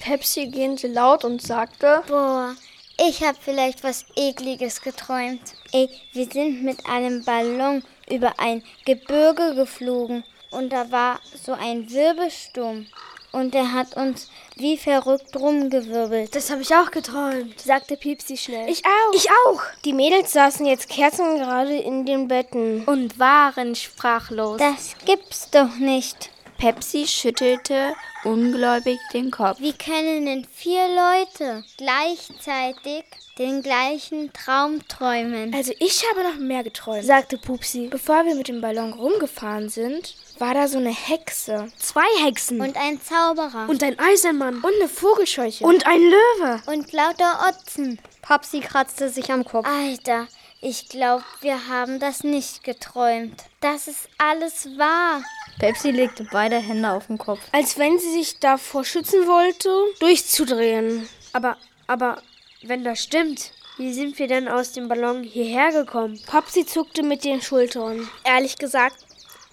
Pepsi 0.00 0.46
gähnte 0.46 0.88
laut 0.88 1.24
und 1.24 1.42
sagte: 1.42 2.02
Boah, 2.08 2.56
ich 2.98 3.22
habe 3.22 3.38
vielleicht 3.38 3.84
was 3.84 4.06
Ekliges 4.16 4.80
geträumt. 4.80 5.42
Ey, 5.72 5.90
wir 6.14 6.30
sind 6.30 6.62
mit 6.62 6.86
einem 6.86 7.24
Ballon 7.24 7.84
über 8.10 8.40
ein 8.40 8.64
Gebirge 8.86 9.54
geflogen 9.54 10.24
und 10.50 10.70
da 10.70 10.90
war 10.90 11.20
so 11.44 11.52
ein 11.52 11.90
Wirbelsturm. 11.90 12.86
Und 13.32 13.54
er 13.54 13.72
hat 13.72 13.96
uns 13.96 14.28
wie 14.56 14.76
verrückt 14.76 15.34
rumgewirbelt. 15.36 16.34
Das 16.34 16.50
habe 16.50 16.62
ich 16.62 16.74
auch 16.74 16.90
geträumt, 16.90 17.58
sagte 17.60 17.96
Piepsi 17.96 18.36
schnell. 18.36 18.68
Ich 18.68 18.84
auch. 18.84 19.14
Ich 19.14 19.28
auch. 19.46 19.62
Die 19.84 19.94
Mädels 19.94 20.32
saßen 20.32 20.66
jetzt 20.66 20.88
kerzengerade 20.88 21.74
in 21.74 22.04
den 22.04 22.28
Betten 22.28 22.84
und 22.84 23.18
waren 23.18 23.74
sprachlos. 23.74 24.58
Das 24.58 24.94
gibt's 25.04 25.50
doch 25.50 25.76
nicht. 25.76 26.30
Pepsi 26.58 27.06
schüttelte 27.08 27.94
ungläubig 28.24 29.00
den 29.12 29.30
Kopf. 29.30 29.58
Wie 29.58 29.72
können 29.72 30.26
denn 30.26 30.44
vier 30.44 30.86
Leute 30.86 31.64
gleichzeitig 31.76 33.04
den 33.38 33.62
gleichen 33.62 34.32
Traum 34.32 34.86
träumen? 34.86 35.52
Also 35.54 35.72
ich 35.80 36.04
habe 36.08 36.22
noch 36.22 36.38
mehr 36.38 36.62
geträumt, 36.62 37.04
sagte 37.04 37.38
Pupsi. 37.38 37.88
Bevor 37.88 38.24
wir 38.24 38.36
mit 38.36 38.46
dem 38.46 38.60
Ballon 38.60 38.92
rumgefahren 38.92 39.68
sind, 39.70 40.14
war 40.40 40.54
da 40.54 40.68
so 40.68 40.78
eine 40.78 40.94
Hexe. 40.94 41.68
Zwei 41.78 42.06
Hexen. 42.24 42.60
Und 42.60 42.76
ein 42.76 43.00
Zauberer. 43.00 43.68
Und 43.68 43.82
ein 43.82 43.98
Eisenmann. 43.98 44.56
Und 44.56 44.74
eine 44.80 44.88
Vogelscheuche. 44.88 45.64
Und 45.64 45.86
ein 45.86 46.00
Löwe. 46.00 46.62
Und 46.66 46.92
lauter 46.92 47.46
Otzen. 47.48 47.98
Papsi 48.22 48.60
kratzte 48.60 49.08
sich 49.08 49.30
am 49.32 49.44
Kopf. 49.44 49.66
Alter, 49.66 50.28
ich 50.60 50.88
glaube, 50.88 51.24
wir 51.40 51.68
haben 51.68 51.98
das 51.98 52.22
nicht 52.22 52.62
geträumt. 52.62 53.42
Das 53.60 53.88
ist 53.88 54.08
alles 54.18 54.66
wahr. 54.78 55.22
Pepsi 55.58 55.90
legte 55.90 56.26
beide 56.30 56.56
Hände 56.56 56.90
auf 56.90 57.08
den 57.08 57.18
Kopf. 57.18 57.40
Als 57.52 57.78
wenn 57.78 57.98
sie 57.98 58.12
sich 58.12 58.38
davor 58.38 58.84
schützen 58.84 59.26
wollte, 59.26 59.68
durchzudrehen. 60.00 61.08
Aber, 61.32 61.56
aber, 61.86 62.22
wenn 62.62 62.84
das 62.84 63.02
stimmt, 63.02 63.52
wie 63.76 63.92
sind 63.92 64.18
wir 64.18 64.28
denn 64.28 64.48
aus 64.48 64.72
dem 64.72 64.88
Ballon 64.88 65.22
hierher 65.22 65.72
gekommen? 65.72 66.20
Papsi 66.26 66.64
zuckte 66.64 67.02
mit 67.02 67.24
den 67.24 67.42
Schultern. 67.42 68.08
Ehrlich 68.24 68.56
gesagt, 68.56 69.04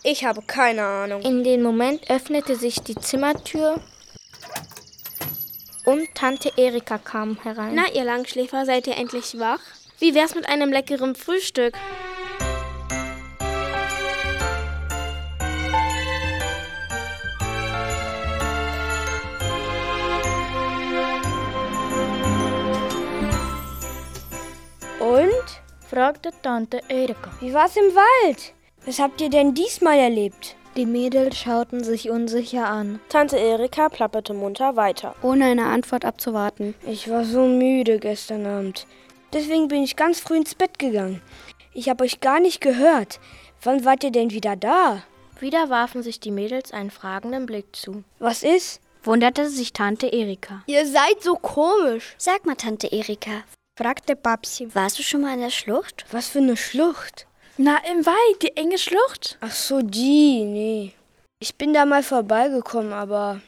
ich 0.03 0.25
habe 0.25 0.41
keine 0.41 0.83
Ahnung. 0.83 1.21
In 1.21 1.43
dem 1.43 1.61
Moment 1.61 2.09
öffnete 2.09 2.55
sich 2.55 2.81
die 2.81 2.95
Zimmertür 2.95 3.79
und 5.85 6.07
Tante 6.13 6.51
Erika 6.55 6.97
kam 6.97 7.41
herein. 7.41 7.73
Na, 7.73 7.91
ihr 7.93 8.03
Langschläfer, 8.03 8.65
seid 8.65 8.85
ihr 8.87 8.97
endlich 8.97 9.39
wach? 9.39 9.61
Wie 9.99 10.13
wär's 10.13 10.35
mit 10.35 10.47
einem 10.47 10.71
leckeren 10.71 11.15
Frühstück? 11.15 11.73
Und? 24.99 25.33
fragte 25.89 26.29
Tante 26.43 26.81
Erika. 26.87 27.31
Wie 27.39 27.53
war's 27.53 27.75
im 27.75 27.95
Wald? 27.95 28.53
Was 28.89 28.97
habt 28.97 29.21
ihr 29.21 29.29
denn 29.29 29.53
diesmal 29.53 29.99
erlebt? 29.99 30.55
Die 30.75 30.87
Mädels 30.87 31.37
schauten 31.37 31.83
sich 31.83 32.09
unsicher 32.09 32.67
an. 32.67 32.99
Tante 33.07 33.37
Erika 33.37 33.87
plapperte 33.87 34.33
munter 34.33 34.77
weiter. 34.77 35.13
Ohne 35.21 35.45
eine 35.45 35.67
Antwort 35.67 36.05
abzuwarten. 36.05 36.73
Ich 36.87 37.07
war 37.07 37.23
so 37.23 37.45
müde 37.45 37.99
gestern 37.99 38.47
Abend. 38.47 38.87
Deswegen 39.31 39.67
bin 39.67 39.83
ich 39.83 39.95
ganz 39.95 40.19
früh 40.19 40.37
ins 40.37 40.55
Bett 40.55 40.79
gegangen. 40.79 41.21
Ich 41.71 41.87
habe 41.87 42.03
euch 42.03 42.19
gar 42.19 42.39
nicht 42.39 42.61
gehört. 42.61 43.19
Wann 43.61 43.85
wart 43.85 44.03
ihr 44.03 44.11
denn 44.11 44.31
wieder 44.31 44.55
da? 44.55 45.03
Wieder 45.39 45.69
warfen 45.69 46.01
sich 46.01 46.19
die 46.19 46.31
Mädels 46.31 46.71
einen 46.71 46.89
fragenden 46.89 47.45
Blick 47.45 47.75
zu. 47.75 48.03
Was 48.17 48.41
ist? 48.41 48.81
Wunderte 49.03 49.51
sich 49.51 49.71
Tante 49.71 50.07
Erika. 50.07 50.63
Ihr 50.65 50.87
seid 50.87 51.21
so 51.21 51.35
komisch. 51.35 52.15
Sag 52.17 52.43
mal, 52.47 52.55
Tante 52.55 52.87
Erika, 52.87 53.43
fragte 53.77 54.15
Babsi. 54.15 54.73
Warst 54.73 54.97
du 54.97 55.03
schon 55.03 55.21
mal 55.21 55.35
in 55.35 55.41
der 55.41 55.51
Schlucht? 55.51 56.05
Was 56.09 56.29
für 56.29 56.39
eine 56.39 56.57
Schlucht? 56.57 57.27
Na, 57.61 57.77
im 57.91 58.05
Wald, 58.05 58.41
die 58.41 58.55
enge 58.55 58.77
Schlucht. 58.77 59.37
Ach 59.41 59.51
so, 59.51 59.81
die, 59.81 60.45
nee. 60.45 60.93
Ich 61.39 61.55
bin 61.55 61.73
da 61.73 61.83
mal 61.83 62.03
vorbeigekommen, 62.03 62.93
aber 62.93 63.41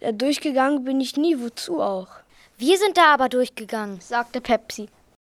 da 0.00 0.10
durchgegangen 0.10 0.84
bin 0.84 1.02
ich 1.02 1.18
nie, 1.18 1.38
wozu 1.38 1.82
auch. 1.82 2.08
Wir 2.56 2.78
sind 2.78 2.96
da 2.96 3.12
aber 3.12 3.28
durchgegangen, 3.28 4.00
sagte 4.00 4.40
Pepsi. 4.40 4.88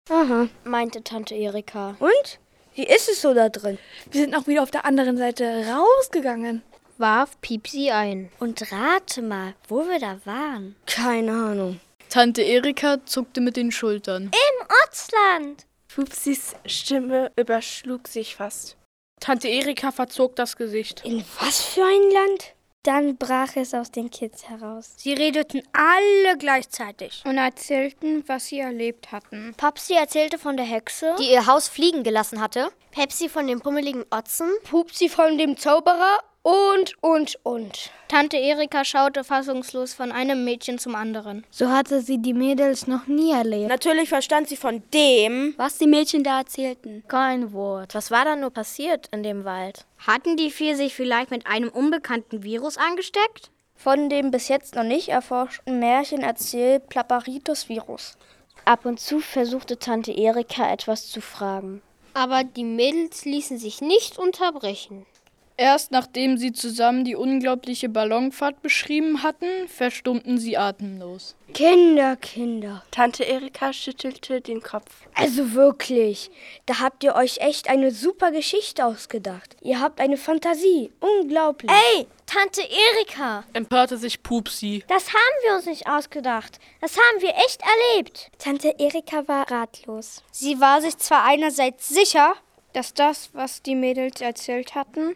Aha, 0.09 0.49
meinte 0.65 1.01
Tante 1.01 1.33
Erika. 1.33 1.95
Und? 1.99 2.39
Wie 2.73 2.83
ist 2.83 3.07
es 3.07 3.21
so 3.21 3.33
da 3.33 3.47
drin? 3.47 3.77
Wir 4.11 4.23
sind 4.23 4.35
auch 4.35 4.47
wieder 4.47 4.63
auf 4.63 4.71
der 4.71 4.83
anderen 4.83 5.15
Seite 5.15 5.65
rausgegangen. 5.69 6.61
Warf 6.97 7.39
Piepsi 7.39 7.91
ein. 7.91 8.29
Und 8.39 8.69
rate 8.69 9.21
mal, 9.21 9.53
wo 9.69 9.87
wir 9.87 9.99
da 9.99 10.19
waren. 10.25 10.75
Keine 10.87 11.31
Ahnung. 11.31 11.79
Tante 12.09 12.41
Erika 12.41 12.97
zuckte 13.05 13.39
mit 13.39 13.55
den 13.55 13.71
Schultern. 13.71 14.23
Im 14.23 14.67
Ortsland. 14.83 15.65
Pupsis 15.95 16.57
Stimme 16.65 17.31
überschlug 17.37 18.09
sich 18.09 18.35
fast. 18.35 18.75
Tante 19.21 19.47
Erika 19.47 19.93
verzog 19.93 20.35
das 20.35 20.57
Gesicht. 20.57 21.05
In 21.05 21.23
was 21.39 21.61
für 21.61 21.85
ein 21.85 22.11
Land? 22.11 22.53
Dann 22.83 23.15
brach 23.15 23.55
es 23.55 23.73
aus 23.73 23.91
den 23.91 24.11
Kids 24.11 24.49
heraus. 24.49 24.95
Sie 24.97 25.13
redeten 25.13 25.61
alle 25.71 26.37
gleichzeitig 26.37 27.23
und 27.25 27.37
erzählten, 27.37 28.25
was 28.27 28.47
sie 28.47 28.59
erlebt 28.59 29.13
hatten. 29.13 29.53
Papsi 29.55 29.93
erzählte 29.93 30.37
von 30.37 30.57
der 30.57 30.65
Hexe, 30.65 31.15
die 31.17 31.31
ihr 31.31 31.47
Haus 31.47 31.69
fliegen 31.69 32.03
gelassen 32.03 32.41
hatte. 32.41 32.73
Pepsi 32.91 33.29
von 33.29 33.47
dem 33.47 33.61
pummeligen 33.61 34.03
Otzen. 34.11 34.51
Pupsi 34.69 35.07
von 35.07 35.37
dem 35.37 35.55
Zauberer 35.55 36.19
und, 36.45 36.93
und, 37.01 37.39
und. 37.41 37.89
Tante 38.07 38.37
Erika 38.37 38.85
schaute 38.85 39.23
fassungslos 39.23 39.95
von 39.95 40.11
einem 40.11 40.45
Mädchen 40.45 40.77
zum 40.77 40.93
anderen. 40.93 41.43
So 41.49 41.69
hatte 41.69 42.01
sie 42.01 42.19
die 42.19 42.35
Mädels 42.35 42.85
noch 42.85 43.07
nie 43.07 43.31
erlebt. 43.31 43.67
Natürlich 43.67 44.09
verstand 44.09 44.47
sie 44.47 44.55
von 44.55 44.83
dem, 44.93 45.55
was 45.57 45.79
die 45.79 45.87
Mädchen 45.87 46.23
da 46.23 46.41
erzählten. 46.41 47.03
Kein 47.07 47.51
Wort. 47.51 47.95
Was 47.95 48.11
war 48.11 48.25
da 48.25 48.35
nur 48.35 48.51
passiert 48.51 49.07
in 49.11 49.23
dem 49.23 49.43
Wald? 49.43 49.85
Hatten 50.05 50.37
die 50.37 50.51
vier 50.51 50.75
sich 50.75 50.93
vielleicht 50.93 51.31
mit 51.31 51.47
einem 51.47 51.69
unbekannten 51.69 52.43
Virus 52.43 52.77
angesteckt? 52.77 53.49
Von 53.73 54.09
dem 54.09 54.29
bis 54.29 54.47
jetzt 54.47 54.75
noch 54.75 54.83
nicht 54.83 55.09
erforschten 55.09 55.79
Märchen 55.79 56.21
erzählt 56.21 56.89
Plaparitus-Virus. 56.89 58.19
Ab 58.65 58.85
und 58.85 58.99
zu 58.99 59.19
versuchte 59.19 59.79
Tante 59.79 60.11
Erika 60.11 60.71
etwas 60.71 61.09
zu 61.09 61.21
fragen. 61.21 61.81
Aber 62.13 62.43
die 62.43 62.63
Mädels 62.63 63.25
ließen 63.25 63.57
sich 63.57 63.81
nicht 63.81 64.19
unterbrechen. 64.19 65.07
Erst 65.57 65.91
nachdem 65.91 66.37
sie 66.37 66.51
zusammen 66.51 67.05
die 67.05 67.15
unglaubliche 67.15 67.87
Ballonfahrt 67.87 68.61
beschrieben 68.61 69.23
hatten, 69.23 69.47
verstummten 69.67 70.37
sie 70.37 70.57
atemlos. 70.57 71.35
Kinder, 71.53 72.17
Kinder. 72.17 72.83
Tante 72.91 73.23
Erika 73.23 73.71
schüttelte 73.71 74.41
den 74.41 74.61
Kopf. 74.61 75.07
Also 75.13 75.53
wirklich, 75.53 76.29
da 76.65 76.79
habt 76.81 77.05
ihr 77.05 77.15
euch 77.15 77.37
echt 77.37 77.69
eine 77.69 77.91
super 77.91 78.31
Geschichte 78.31 78.83
ausgedacht. 78.83 79.55
Ihr 79.61 79.79
habt 79.79 80.01
eine 80.01 80.17
Fantasie. 80.17 80.91
Unglaublich. 80.99 81.71
Ey, 81.71 82.05
Tante 82.25 82.61
Erika! 82.61 83.45
empörte 83.53 83.97
sich 83.97 84.23
Pupsi. 84.23 84.83
Das 84.87 85.07
haben 85.07 85.43
wir 85.45 85.55
uns 85.55 85.67
nicht 85.67 85.87
ausgedacht. 85.87 86.59
Das 86.81 86.97
haben 86.97 87.21
wir 87.21 87.29
echt 87.29 87.61
erlebt. 87.61 88.29
Tante 88.39 88.75
Erika 88.77 89.25
war 89.27 89.49
ratlos. 89.49 90.21
Sie 90.31 90.59
war 90.59 90.81
sich 90.81 90.97
zwar 90.97 91.23
einerseits 91.23 91.87
sicher, 91.87 92.35
dass 92.73 92.93
das, 92.93 93.29
was 93.33 93.61
die 93.61 93.75
Mädels 93.75 94.19
erzählt 94.19 94.75
hatten, 94.75 95.15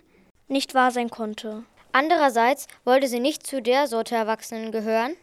nicht 0.50 0.74
wahr 0.74 0.92
sein 0.92 1.10
konnte. 1.10 1.64
Andererseits 1.92 2.68
wollte 2.86 3.08
sie 3.08 3.20
nicht 3.20 3.46
zu 3.46 3.62
der 3.62 3.88
Sorte 3.88 4.16
Erwachsenen 4.16 4.72
gehören, 4.72 5.16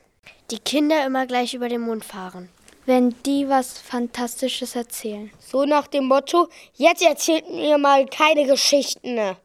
die 0.51 0.59
Kinder 0.59 1.05
immer 1.07 1.27
gleich 1.27 1.55
über 1.55 1.69
den 1.69 1.83
Mund 1.83 2.05
fahren. 2.05 2.49
Wenn 2.87 3.15
die 3.25 3.49
was 3.49 3.79
Fantastisches 3.79 4.77
erzählen. 4.77 5.31
So 5.41 5.65
nach 5.65 5.87
dem 5.89 6.07
Motto, 6.07 6.49
jetzt 6.75 7.03
erzählt 7.03 7.49
mir 7.51 7.79
mal 7.79 8.07
keine 8.07 8.47
Geschichten. 8.47 9.37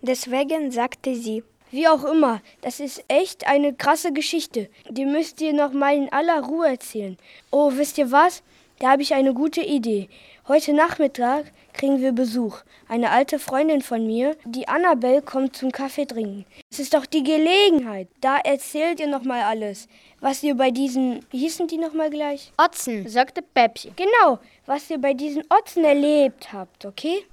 Deswegen 0.00 0.70
sagte 0.70 1.14
sie, 1.14 1.44
wie 1.70 1.88
auch 1.88 2.04
immer, 2.04 2.42
das 2.60 2.80
ist 2.80 3.02
echt 3.08 3.46
eine 3.46 3.72
krasse 3.72 4.12
Geschichte. 4.12 4.68
Die 4.90 5.06
müsst 5.06 5.40
ihr 5.40 5.54
noch 5.54 5.72
mal 5.72 5.96
in 5.96 6.12
aller 6.12 6.42
Ruhe 6.42 6.68
erzählen. 6.68 7.16
Oh, 7.50 7.72
wisst 7.74 7.96
ihr 7.96 8.10
was? 8.10 8.42
Da 8.82 8.90
habe 8.90 9.02
ich 9.02 9.14
eine 9.14 9.32
gute 9.32 9.60
Idee. 9.60 10.08
Heute 10.48 10.72
Nachmittag 10.72 11.44
kriegen 11.72 12.00
wir 12.00 12.10
Besuch. 12.10 12.62
Eine 12.88 13.10
alte 13.10 13.38
Freundin 13.38 13.80
von 13.80 14.04
mir, 14.04 14.36
die 14.44 14.66
Annabelle, 14.66 15.22
kommt 15.22 15.54
zum 15.54 15.70
Kaffee 15.70 16.04
trinken. 16.04 16.44
Es 16.68 16.80
ist 16.80 16.92
doch 16.92 17.06
die 17.06 17.22
Gelegenheit. 17.22 18.08
Da 18.20 18.38
erzählt 18.38 18.98
ihr 18.98 19.06
noch 19.06 19.22
mal 19.22 19.42
alles, 19.42 19.86
was 20.18 20.42
ihr 20.42 20.56
bei 20.56 20.72
diesen, 20.72 21.24
wie 21.30 21.38
hießen 21.38 21.68
die 21.68 21.78
noch 21.78 21.92
mal 21.92 22.10
gleich? 22.10 22.50
Otzen, 22.58 23.06
sagte 23.06 23.40
Pepsi. 23.40 23.92
Genau, 23.94 24.40
was 24.66 24.90
ihr 24.90 24.98
bei 24.98 25.14
diesen 25.14 25.44
Otzen 25.48 25.84
erlebt 25.84 26.52
habt, 26.52 26.84
okay? 26.84 27.24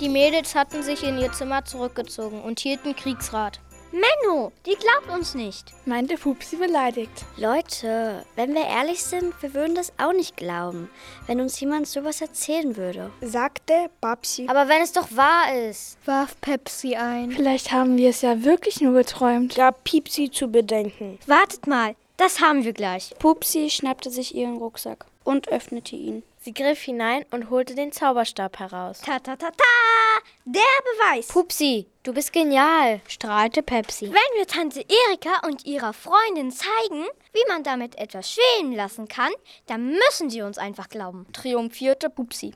Die 0.00 0.08
Mädels 0.08 0.54
hatten 0.54 0.82
sich 0.82 1.02
in 1.02 1.18
ihr 1.18 1.30
Zimmer 1.30 1.64
zurückgezogen 1.66 2.40
und 2.40 2.58
hielten 2.58 2.96
Kriegsrat. 2.96 3.60
Menno, 3.92 4.50
die 4.64 4.76
glaubt 4.76 5.10
uns 5.14 5.34
nicht, 5.34 5.74
meinte 5.84 6.14
Pupsi 6.14 6.56
beleidigt. 6.56 7.26
Leute, 7.36 8.24
wenn 8.34 8.54
wir 8.54 8.64
ehrlich 8.64 9.04
sind, 9.04 9.34
wir 9.42 9.52
würden 9.52 9.74
das 9.74 9.92
auch 9.98 10.14
nicht 10.14 10.38
glauben, 10.38 10.88
wenn 11.26 11.40
uns 11.40 11.60
jemand 11.60 11.86
sowas 11.86 12.22
erzählen 12.22 12.76
würde, 12.78 13.10
sagte 13.20 13.90
Babsi. 14.00 14.46
Aber 14.48 14.68
wenn 14.68 14.80
es 14.80 14.92
doch 14.92 15.08
wahr 15.14 15.52
ist, 15.68 15.98
warf 16.06 16.40
Pepsi 16.40 16.94
ein. 16.94 17.32
Vielleicht 17.32 17.72
haben 17.72 17.98
wir 17.98 18.08
es 18.08 18.22
ja 18.22 18.42
wirklich 18.42 18.80
nur 18.80 18.94
geträumt, 18.94 19.56
gab 19.56 19.84
Piepsi 19.84 20.30
zu 20.30 20.48
bedenken. 20.48 21.18
Wartet 21.26 21.66
mal, 21.66 21.94
das 22.16 22.40
haben 22.40 22.64
wir 22.64 22.72
gleich. 22.72 23.12
Pupsi 23.18 23.68
schnappte 23.68 24.10
sich 24.10 24.34
ihren 24.34 24.56
Rucksack. 24.56 25.04
und 25.24 25.48
öffnete 25.48 25.96
ihn. 25.96 26.22
Sie 26.50 26.54
griff 26.64 26.82
hinein 26.82 27.24
und 27.30 27.48
holte 27.48 27.76
den 27.76 27.92
Zauberstab 27.92 28.58
heraus. 28.58 29.02
Ta 29.02 29.20
ta 29.20 29.36
ta 29.36 29.50
ta! 29.50 30.20
Der 30.44 30.62
Beweis! 30.82 31.28
Pupsi, 31.28 31.86
du 32.02 32.12
bist 32.12 32.32
genial, 32.32 33.00
strahlte 33.06 33.62
Pepsi. 33.62 34.06
Wenn 34.06 34.36
wir 34.36 34.48
Tante 34.48 34.80
Erika 34.80 35.46
und 35.46 35.64
ihrer 35.64 35.92
Freundin 35.92 36.50
zeigen, 36.50 37.06
wie 37.32 37.44
man 37.46 37.62
damit 37.62 37.96
etwas 37.98 38.32
schwelen 38.32 38.72
lassen 38.72 39.06
kann, 39.06 39.30
dann 39.66 39.92
müssen 39.92 40.28
sie 40.28 40.42
uns 40.42 40.58
einfach 40.58 40.88
glauben, 40.88 41.24
triumphierte 41.32 42.10
Pupsi. 42.10 42.52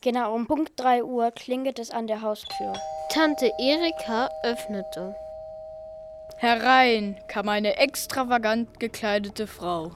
Genau 0.00 0.32
um 0.32 0.46
Punkt 0.46 0.74
3 0.76 1.02
Uhr 1.02 1.32
klingelt 1.32 1.80
es 1.80 1.90
an 1.90 2.06
der 2.06 2.22
Haustür. 2.22 2.74
Tante 3.08 3.50
Erika 3.58 4.30
öffnete. 4.44 5.16
Herein 6.36 7.20
kam 7.26 7.48
eine 7.48 7.76
extravagant 7.76 8.78
gekleidete 8.78 9.48
Frau. 9.48 9.90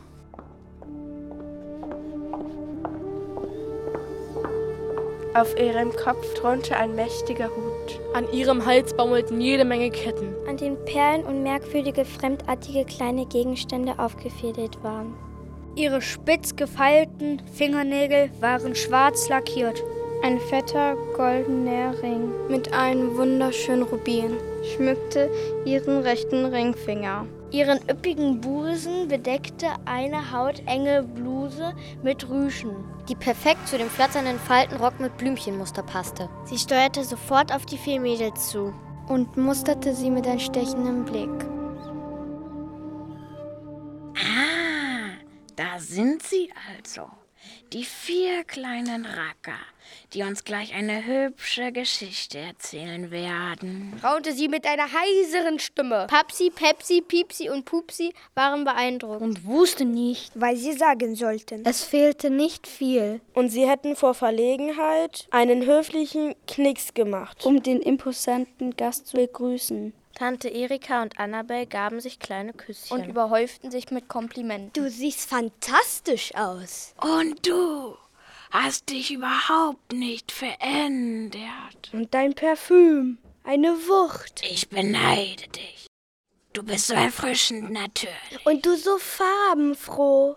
Auf 5.39 5.57
ihrem 5.57 5.93
Kopf 5.95 6.35
thronte 6.35 6.77
ein 6.77 6.97
mächtiger 6.97 7.47
Hut. 7.47 8.01
An 8.13 8.27
ihrem 8.33 8.67
Hals 8.67 8.93
baumelten 8.93 9.41
jede 9.41 9.65
Menge 9.65 9.89
Ketten. 9.89 10.35
An 10.49 10.57
den 10.57 10.77
Perlen 10.85 11.23
und 11.23 11.45
merkwürdige, 11.45 12.05
fremdartige 12.05 12.85
kleine 12.85 13.25
Gegenstände 13.25 14.01
aufgefädelt 14.01 14.83
waren. 14.83 15.15
Ihre 15.77 16.03
spitz 16.03 16.57
gefeilten 16.57 17.41
Fingernägel 17.53 18.31
waren 18.41 18.75
schwarz 18.75 19.29
lackiert. 19.29 19.81
Ein 20.25 20.41
fetter 20.41 20.97
goldener 21.17 21.95
Ring 22.03 22.33
mit 22.49 22.73
einem 22.73 23.17
wunderschönen 23.17 23.85
Rubin 23.85 24.37
schmückte 24.75 25.31
ihren 25.65 25.99
rechten 25.99 26.47
Ringfinger. 26.47 27.27
Ihren 27.53 27.79
üppigen 27.89 28.41
Busen 28.41 29.07
bedeckte 29.07 29.69
eine 29.85 30.33
hautenge 30.33 31.05
Bluse 31.05 31.75
mit 32.03 32.29
Rüschen, 32.29 32.75
die 33.09 33.15
perfekt 33.15 33.67
zu 33.67 33.79
dem 33.79 33.89
flatternden 33.89 34.39
Faltenrock 34.39 35.01
mit 35.01 35.17
Blümchenmuster 35.17 35.83
passte. 35.83 36.29
Sie 36.45 36.59
steuerte 36.59 37.05
sofort 37.05 37.53
auf 37.53 37.67
die 37.67 37.79
vier 37.79 38.01
Mädels 38.01 38.51
zu 38.51 38.73
und 39.09 39.37
musterte 39.37 39.95
sie 39.95 40.11
mit 40.11 40.27
einem 40.27 40.41
stechenden 40.41 41.05
Blick. 41.05 41.31
Ah, 44.17 45.17
da 45.57 45.79
sind 45.79 46.23
sie 46.23 46.53
also. 46.77 47.09
Die 47.73 47.85
vier 47.85 48.45
kleinen 48.45 49.05
Racker, 49.05 49.59
die 50.15 50.23
uns 50.23 50.45
gleich 50.45 50.75
eine 50.75 51.05
hübsche 51.05 51.71
Geschichte 51.71 52.39
erzählen 52.39 53.11
werden, 53.11 54.01
raunte 54.03 54.33
sie 54.33 54.49
mit 54.49 54.67
einer 54.67 54.87
heiseren 54.91 55.59
Stimme. 55.59 56.07
Papsi, 56.09 56.51
Pepsi, 56.51 57.03
Piepsi 57.03 57.51
und 57.51 57.65
Pupsi 57.67 58.15
waren 58.35 58.65
beeindruckt 58.65 59.21
und 59.21 59.45
wussten 59.45 59.93
nicht, 59.93 60.33
was 60.35 60.61
sie 60.61 60.73
sagen 60.73 61.15
sollten. 61.15 61.65
Es 61.67 61.85
fehlte 61.85 62.31
nicht 62.31 62.67
viel. 62.67 63.21
Und 63.35 63.51
sie 63.51 63.69
hätten 63.69 63.97
vor 63.97 64.15
Verlegenheit 64.15 65.27
einen 65.31 65.67
höflichen 65.67 66.35
Knicks 66.47 66.95
gemacht, 66.95 67.45
um 67.45 67.63
den 67.63 67.81
imposanten 67.81 68.77
Gast 68.77 69.09
zu 69.09 69.17
begrüßen. 69.17 69.93
Tante 70.19 70.49
Erika 70.49 71.03
und 71.03 71.21
Annabel 71.21 71.67
gaben 71.67 72.01
sich 72.01 72.19
kleine 72.19 72.53
Küsschen 72.53 72.99
und 72.99 73.09
überhäuften 73.09 73.71
sich 73.71 73.93
mit 73.93 74.09
Komplimenten. 74.09 74.73
Du 74.73 74.91
siehst 74.91 75.29
fantastisch 75.29 76.35
aus. 76.35 76.93
Und 77.01 77.47
du 77.47 77.97
hast 78.51 78.91
dich 78.91 79.13
überhaupt 79.13 79.93
nicht 79.93 80.33
verändert. 80.33 81.91
Und 81.93 82.13
dein 82.15 82.35
Parfüm, 82.35 83.19
eine 83.45 83.69
Wucht. 83.69 84.43
Ich 84.43 84.69
beneide 84.69 85.47
dich. 85.51 85.87
Du 86.53 86.65
bist 86.65 86.89
so 86.89 86.95
erfrischend 86.95 87.71
natürlich. 87.71 88.45
Und 88.45 88.67
du 88.67 88.77
so 88.77 88.99
farbenfroh. 88.99 90.35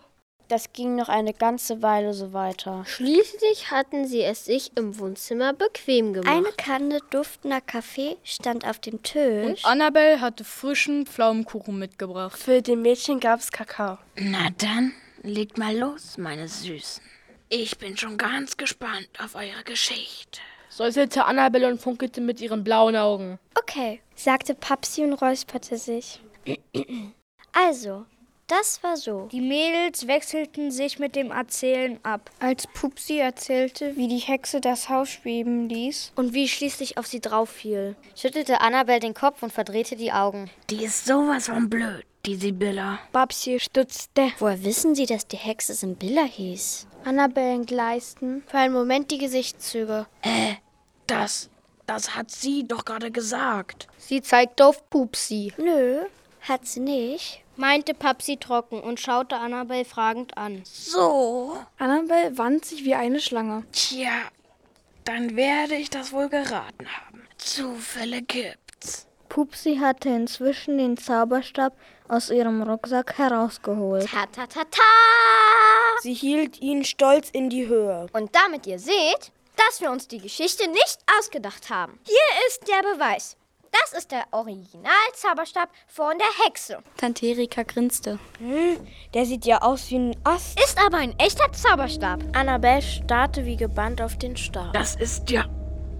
Das 0.51 0.73
ging 0.73 0.97
noch 0.97 1.07
eine 1.07 1.33
ganze 1.33 1.81
Weile 1.81 2.13
so 2.13 2.33
weiter. 2.33 2.83
Schließlich 2.85 3.71
hatten 3.71 4.05
sie 4.05 4.21
es 4.21 4.43
sich 4.43 4.73
im 4.75 4.99
Wohnzimmer 4.99 5.53
bequem 5.53 6.11
gemacht. 6.11 6.27
Eine 6.27 6.51
Kanne 6.51 6.99
duftender 7.09 7.61
Kaffee 7.61 8.17
stand 8.25 8.67
auf 8.67 8.79
dem 8.79 9.01
Tisch. 9.01 9.63
Und 9.63 9.65
Annabelle 9.65 10.19
hatte 10.19 10.43
frischen 10.43 11.05
Pflaumenkuchen 11.05 11.79
mitgebracht. 11.79 12.37
Für 12.37 12.61
die 12.61 12.75
Mädchen 12.75 13.21
gab's 13.21 13.49
Kakao. 13.49 13.97
Na 14.17 14.49
dann, 14.57 14.91
legt 15.21 15.57
mal 15.57 15.73
los, 15.73 16.17
meine 16.17 16.49
Süßen. 16.49 17.01
Ich 17.47 17.77
bin 17.77 17.95
schon 17.95 18.17
ganz 18.17 18.57
gespannt 18.57 19.07
auf 19.23 19.35
eure 19.35 19.63
Geschichte. 19.63 20.41
Säuselte 20.67 21.23
Annabelle 21.23 21.69
und 21.69 21.79
funkelte 21.79 22.19
mit 22.19 22.41
ihren 22.41 22.65
blauen 22.65 22.97
Augen. 22.97 23.39
Okay, 23.57 24.01
sagte 24.15 24.53
Papsi 24.53 25.01
und 25.05 25.13
räusperte 25.13 25.77
sich. 25.77 26.19
Also, 27.53 28.05
das 28.51 28.83
war 28.83 28.97
so. 28.97 29.29
Die 29.31 29.39
Mädels 29.39 30.07
wechselten 30.07 30.71
sich 30.71 30.99
mit 30.99 31.15
dem 31.15 31.31
Erzählen 31.31 31.99
ab. 32.03 32.29
Als 32.39 32.67
Pupsi 32.67 33.17
erzählte, 33.17 33.95
wie 33.95 34.09
die 34.09 34.17
Hexe 34.17 34.59
das 34.59 34.89
Haus 34.89 35.09
schweben 35.09 35.69
ließ 35.69 36.11
und 36.15 36.33
wie 36.33 36.49
schließlich 36.49 36.97
auf 36.97 37.07
sie 37.07 37.21
drauf 37.21 37.49
fiel, 37.49 37.95
schüttelte 38.15 38.59
Annabel 38.59 38.99
den 38.99 39.13
Kopf 39.13 39.41
und 39.41 39.53
verdrehte 39.53 39.95
die 39.95 40.11
Augen. 40.11 40.49
Die 40.69 40.83
ist 40.83 41.05
sowas 41.05 41.47
von 41.47 41.69
blöd, 41.69 42.03
die 42.25 42.35
Sibylla. 42.35 42.99
Babsi 43.13 43.59
stutzte. 43.59 44.31
Woher 44.39 44.63
wissen 44.63 44.95
Sie, 44.95 45.05
dass 45.05 45.27
die 45.27 45.37
Hexe 45.37 45.73
Sibylla 45.73 46.23
hieß? 46.23 46.87
Annabel 47.05 47.43
entgleisten. 47.43 48.43
Für 48.47 48.57
einen 48.57 48.73
Moment 48.73 49.11
die 49.11 49.17
Gesichtszüge. 49.17 50.07
Äh, 50.23 50.55
das, 51.07 51.49
das 51.87 52.15
hat 52.15 52.29
sie 52.31 52.67
doch 52.67 52.83
gerade 52.83 53.11
gesagt. 53.11 53.87
Sie 53.97 54.21
zeigte 54.21 54.65
auf 54.65 54.89
Pupsi. 54.89 55.53
Nö, 55.57 56.01
hat 56.41 56.67
sie 56.67 56.81
nicht 56.81 57.41
meinte 57.61 57.93
Papsi 57.93 58.37
trocken 58.37 58.81
und 58.81 58.99
schaute 58.99 59.37
Annabel 59.37 59.85
fragend 59.85 60.35
an. 60.35 60.63
So. 60.65 61.55
Annabel 61.77 62.37
wand 62.37 62.65
sich 62.65 62.83
wie 62.83 62.95
eine 62.95 63.21
Schlange. 63.21 63.63
Tja, 63.71 64.11
dann 65.05 65.35
werde 65.35 65.75
ich 65.75 65.89
das 65.89 66.11
wohl 66.11 66.27
geraten 66.27 66.87
haben. 66.87 67.27
Zufälle 67.37 68.23
gibt's. 68.23 69.07
Pupsi 69.29 69.77
hatte 69.77 70.09
inzwischen 70.09 70.77
den 70.77 70.97
Zauberstab 70.97 71.77
aus 72.09 72.31
ihrem 72.31 72.63
Rucksack 72.63 73.17
herausgeholt. 73.17 74.09
Ta 74.11 74.25
ta 74.25 74.45
ta 74.47 74.63
ta! 74.65 74.81
Sie 76.01 76.13
hielt 76.13 76.59
ihn 76.61 76.83
stolz 76.83 77.29
in 77.29 77.49
die 77.49 77.67
Höhe. 77.67 78.07
Und 78.11 78.35
damit 78.35 78.65
ihr 78.67 78.79
seht, 78.79 79.31
dass 79.55 79.79
wir 79.79 79.91
uns 79.91 80.07
die 80.07 80.17
Geschichte 80.17 80.67
nicht 80.67 80.97
ausgedacht 81.17 81.69
haben. 81.69 81.99
Hier 82.05 82.47
ist 82.47 82.67
der 82.67 82.81
Beweis. 82.93 83.37
Das 83.71 83.97
ist 83.97 84.11
der 84.11 84.25
Original-Zauberstab 84.31 85.69
von 85.87 86.17
der 86.17 86.45
Hexe. 86.45 86.79
Tante 86.97 87.25
Erika 87.25 87.63
grinste. 87.63 88.19
Hm, 88.39 88.77
der 89.13 89.25
sieht 89.25 89.45
ja 89.45 89.61
aus 89.61 89.89
wie 89.89 89.97
ein 89.97 90.15
Ast. 90.25 90.59
Ist 90.59 90.77
aber 90.85 90.97
ein 90.97 91.17
echter 91.17 91.51
Zauberstab. 91.53 92.19
Annabelle 92.33 92.81
starrte 92.81 93.45
wie 93.45 93.55
gebannt 93.55 94.01
auf 94.01 94.17
den 94.17 94.35
Stab. 94.35 94.73
Das 94.73 94.95
ist 94.95 95.29
ja. 95.31 95.45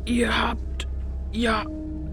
Ihr 0.05 0.37
habt. 0.37 0.87
Ja. 1.31 1.63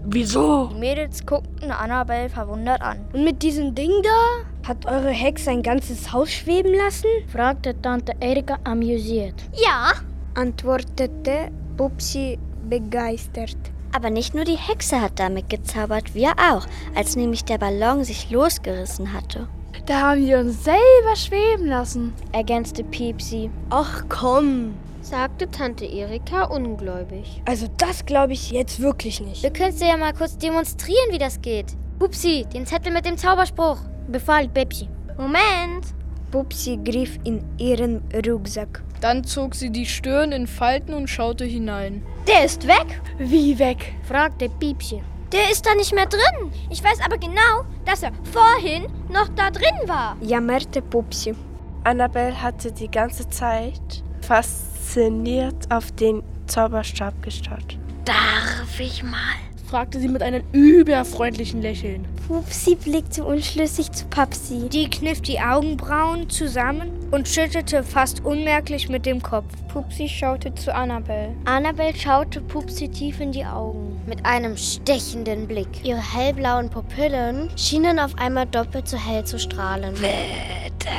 Wieso? 0.05 0.67
Die 0.67 0.79
Mädels 0.79 1.25
guckten 1.25 1.71
Annabelle 1.71 2.29
verwundert 2.29 2.81
an. 2.81 3.05
Und 3.11 3.25
mit 3.25 3.43
diesem 3.43 3.75
Ding 3.75 3.91
da? 4.01 4.67
Hat 4.69 4.85
eure 4.85 5.11
Hexe 5.11 5.51
ein 5.51 5.61
ganzes 5.61 6.13
Haus 6.13 6.31
schweben 6.31 6.73
lassen? 6.73 7.07
fragte 7.31 7.79
Tante 7.81 8.13
Erika 8.21 8.57
amüsiert. 8.63 9.35
Ja, 9.53 9.91
antwortete 10.35 11.51
Pupsi 11.75 12.39
begeistert. 12.69 13.57
Aber 13.91 14.09
nicht 14.09 14.35
nur 14.35 14.45
die 14.45 14.57
Hexe 14.57 15.01
hat 15.01 15.19
damit 15.19 15.49
gezaubert, 15.49 16.13
wir 16.13 16.33
auch, 16.51 16.65
als 16.95 17.15
nämlich 17.15 17.45
der 17.45 17.57
Ballon 17.57 18.03
sich 18.03 18.29
losgerissen 18.29 19.13
hatte. 19.13 19.47
Da 19.85 20.01
haben 20.01 20.25
wir 20.25 20.39
uns 20.39 20.63
selber 20.63 21.15
schweben 21.15 21.65
lassen, 21.65 22.13
ergänzte 22.31 22.83
Piepsi. 22.83 23.49
Ach 23.71 24.03
komm, 24.07 24.75
sagte 25.01 25.49
Tante 25.49 25.85
Erika 25.85 26.43
ungläubig. 26.43 27.41
Also 27.45 27.67
das 27.77 28.05
glaube 28.05 28.33
ich 28.33 28.51
jetzt 28.51 28.79
wirklich 28.79 29.21
nicht. 29.21 29.41
Wir 29.41 29.51
können 29.51 29.75
dir 29.75 29.87
ja 29.87 29.97
mal 29.97 30.13
kurz 30.13 30.37
demonstrieren, 30.37 31.11
wie 31.11 31.17
das 31.17 31.41
geht. 31.41 31.75
Pupsi, 31.97 32.45
den 32.53 32.65
Zettel 32.65 32.93
mit 32.93 33.05
dem 33.05 33.17
Zauberspruch, 33.17 33.79
befahl 34.07 34.47
Pepsi. 34.47 34.87
Moment. 35.17 35.85
Pupsi 36.31 36.77
griff 36.77 37.17
in 37.23 37.43
ihren 37.57 38.03
Rucksack. 38.25 38.83
Dann 39.01 39.23
zog 39.23 39.55
sie 39.55 39.69
die 39.69 39.85
Stirn 39.85 40.31
in 40.31 40.47
Falten 40.47 40.93
und 40.93 41.09
schaute 41.09 41.45
hinein. 41.45 42.03
Der 42.27 42.45
ist 42.45 42.67
weg? 42.67 43.01
Wie 43.17 43.57
weg? 43.57 43.93
fragte 44.03 44.49
Piepchen. 44.49 45.01
Der 45.31 45.51
ist 45.51 45.65
da 45.65 45.75
nicht 45.75 45.93
mehr 45.93 46.07
drin. 46.07 46.51
Ich 46.69 46.83
weiß 46.83 46.99
aber 47.05 47.17
genau, 47.17 47.63
dass 47.85 48.03
er 48.03 48.11
vorhin 48.33 48.87
noch 49.09 49.29
da 49.35 49.51
drin 49.51 49.87
war. 49.87 50.17
Jammerte 50.21 50.81
Pupsi. 50.81 51.35
Annabelle 51.83 52.41
hatte 52.41 52.71
die 52.71 52.89
ganze 52.89 53.29
Zeit 53.29 54.03
fasziniert 54.21 55.71
auf 55.71 55.91
den 55.91 56.23
Zauberstab 56.47 57.21
gestarrt. 57.21 57.77
Darf 58.05 58.79
ich 58.79 59.03
mal? 59.03 59.35
Fragte 59.69 59.99
sie 59.99 60.07
mit 60.07 60.23
einem 60.23 60.41
überfreundlichen 60.51 61.61
Lächeln. 61.61 62.07
Pupsi 62.27 62.75
blickte 62.75 63.23
unschlüssig 63.23 63.91
zu 63.91 64.05
Papsi. 64.07 64.67
Die 64.69 64.89
kniff 64.89 65.21
die 65.21 65.39
Augenbrauen 65.39 66.27
zusammen 66.29 66.89
und 67.11 67.27
schüttelte 67.27 67.83
fast 67.83 68.25
unmerklich 68.25 68.89
mit 68.89 69.05
dem 69.05 69.21
Kopf. 69.21 69.53
Pupsi 69.67 70.09
schaute 70.09 70.55
zu 70.55 70.73
Annabelle. 70.73 71.35
Annabelle 71.45 71.95
schaute 71.95 72.41
Pupsi 72.41 72.89
tief 72.89 73.19
in 73.19 73.31
die 73.31 73.45
Augen 73.45 74.01
mit 74.07 74.25
einem 74.25 74.57
stechenden 74.57 75.47
Blick. 75.47 75.69
Ihre 75.83 76.01
hellblauen 76.01 76.69
Pupillen 76.69 77.49
schienen 77.55 77.99
auf 77.99 78.17
einmal 78.17 78.47
doppelt 78.47 78.87
so 78.87 78.97
hell 78.97 79.23
zu 79.23 79.37
strahlen. 79.37 79.93
Bitte, 79.93 80.89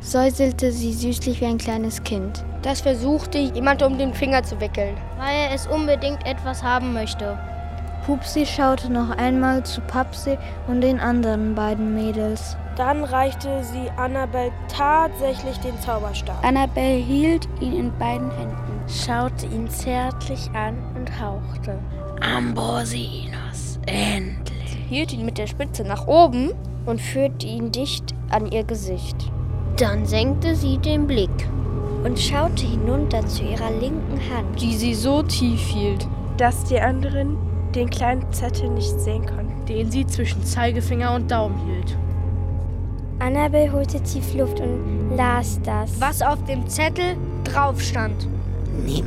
säuselte 0.00 0.70
sie 0.70 0.92
süßlich 0.92 1.40
wie 1.40 1.46
ein 1.46 1.58
kleines 1.58 2.02
Kind. 2.02 2.44
Das 2.60 2.82
versuchte 2.82 3.38
jemand 3.38 3.82
um 3.82 3.96
den 3.96 4.12
Finger 4.12 4.42
zu 4.42 4.60
wickeln, 4.60 4.94
weil 5.18 5.34
er 5.34 5.54
es 5.54 5.66
unbedingt 5.66 6.26
etwas 6.26 6.62
haben 6.62 6.92
möchte. 6.92 7.38
Pupsi 8.10 8.44
schaute 8.44 8.90
noch 8.92 9.10
einmal 9.10 9.62
zu 9.62 9.80
Papsi 9.82 10.36
und 10.66 10.80
den 10.80 10.98
anderen 10.98 11.54
beiden 11.54 11.94
Mädels. 11.94 12.56
Dann 12.74 13.04
reichte 13.04 13.62
sie 13.62 13.88
Annabelle 13.96 14.50
tatsächlich 14.66 15.56
den 15.58 15.80
Zauberstab. 15.80 16.44
Annabelle 16.44 16.96
hielt 16.96 17.46
ihn 17.60 17.72
in 17.72 17.98
beiden 18.00 18.28
Händen, 18.32 18.82
schaute 18.88 19.46
ihn 19.46 19.70
zärtlich 19.70 20.50
an 20.54 20.76
und 20.96 21.08
hauchte. 21.20 21.78
Ambrosinos, 22.20 23.78
endlich. 23.86 24.70
Sie 24.70 24.78
hielt 24.88 25.12
ihn 25.12 25.24
mit 25.24 25.38
der 25.38 25.46
Spitze 25.46 25.84
nach 25.84 26.08
oben 26.08 26.50
und 26.86 27.00
führte 27.00 27.46
ihn 27.46 27.70
dicht 27.70 28.12
an 28.30 28.50
ihr 28.50 28.64
Gesicht. 28.64 29.30
Dann 29.76 30.04
senkte 30.04 30.56
sie 30.56 30.78
den 30.78 31.06
Blick 31.06 31.48
und 32.02 32.18
schaute 32.18 32.66
hinunter 32.66 33.24
zu 33.28 33.44
ihrer 33.44 33.70
linken 33.70 34.18
Hand, 34.34 34.60
die 34.60 34.74
sie 34.74 34.94
so 34.94 35.22
tief 35.22 35.60
hielt, 35.60 36.08
dass 36.38 36.64
die 36.64 36.80
anderen 36.80 37.49
den 37.74 37.90
kleinen 37.90 38.32
Zettel 38.32 38.70
nicht 38.70 38.98
sehen 39.00 39.26
konnten, 39.26 39.66
den 39.66 39.90
sie 39.90 40.06
zwischen 40.06 40.44
Zeigefinger 40.44 41.14
und 41.14 41.30
Daumen 41.30 41.58
hielt. 41.66 41.96
Annabel 43.18 43.70
holte 43.70 44.02
tief 44.02 44.34
Luft 44.34 44.60
und 44.60 45.16
las 45.16 45.60
das, 45.62 46.00
was 46.00 46.22
auf 46.22 46.42
dem 46.46 46.66
Zettel 46.68 47.16
drauf 47.44 47.80
stand. 47.80 48.26
Nimm 48.84 49.04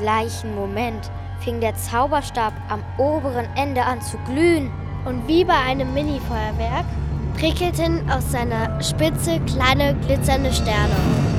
gleichen 0.00 0.54
Moment 0.54 1.10
fing 1.40 1.60
der 1.60 1.76
Zauberstab 1.76 2.52
am 2.68 2.82
oberen 2.98 3.46
Ende 3.54 3.82
an 3.82 4.00
zu 4.00 4.16
glühen. 4.26 4.70
Und 5.04 5.26
wie 5.28 5.44
bei 5.44 5.54
einem 5.54 5.94
Mini-Feuerwerk 5.94 6.86
prickelten 7.38 8.10
aus 8.10 8.30
seiner 8.32 8.82
Spitze 8.82 9.40
kleine 9.40 9.94
glitzernde 10.06 10.52
Sterne. 10.52 11.29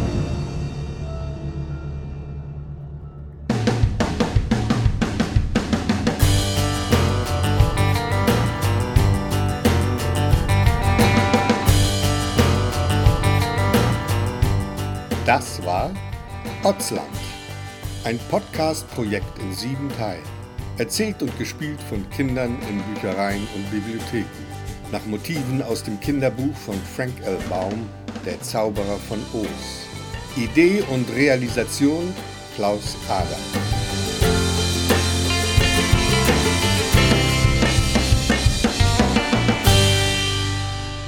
Ein 18.11 18.19
Podcast-Projekt 18.29 19.39
in 19.39 19.53
sieben 19.53 19.89
Teilen. 19.97 20.21
Erzählt 20.77 21.21
und 21.21 21.37
gespielt 21.39 21.81
von 21.81 22.09
Kindern 22.09 22.57
in 22.69 22.83
Büchereien 22.93 23.47
und 23.55 23.71
Bibliotheken. 23.71 24.25
Nach 24.91 25.05
Motiven 25.05 25.61
aus 25.61 25.81
dem 25.81 25.97
Kinderbuch 26.01 26.53
von 26.57 26.75
Frank 26.93 27.13
L. 27.23 27.37
Baum, 27.47 27.87
Der 28.25 28.41
Zauberer 28.41 28.97
von 29.07 29.19
Oz. 29.31 29.87
Idee 30.35 30.83
und 30.91 31.09
Realisation 31.15 32.13
Klaus 32.57 32.97
Adam. 33.07 33.39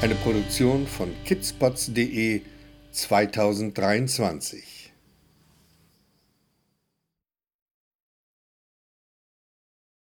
Eine 0.01 0.15
Produktion 0.15 0.87
von 0.87 1.11
kidspots.de 1.25 2.43
2023. 2.93 4.72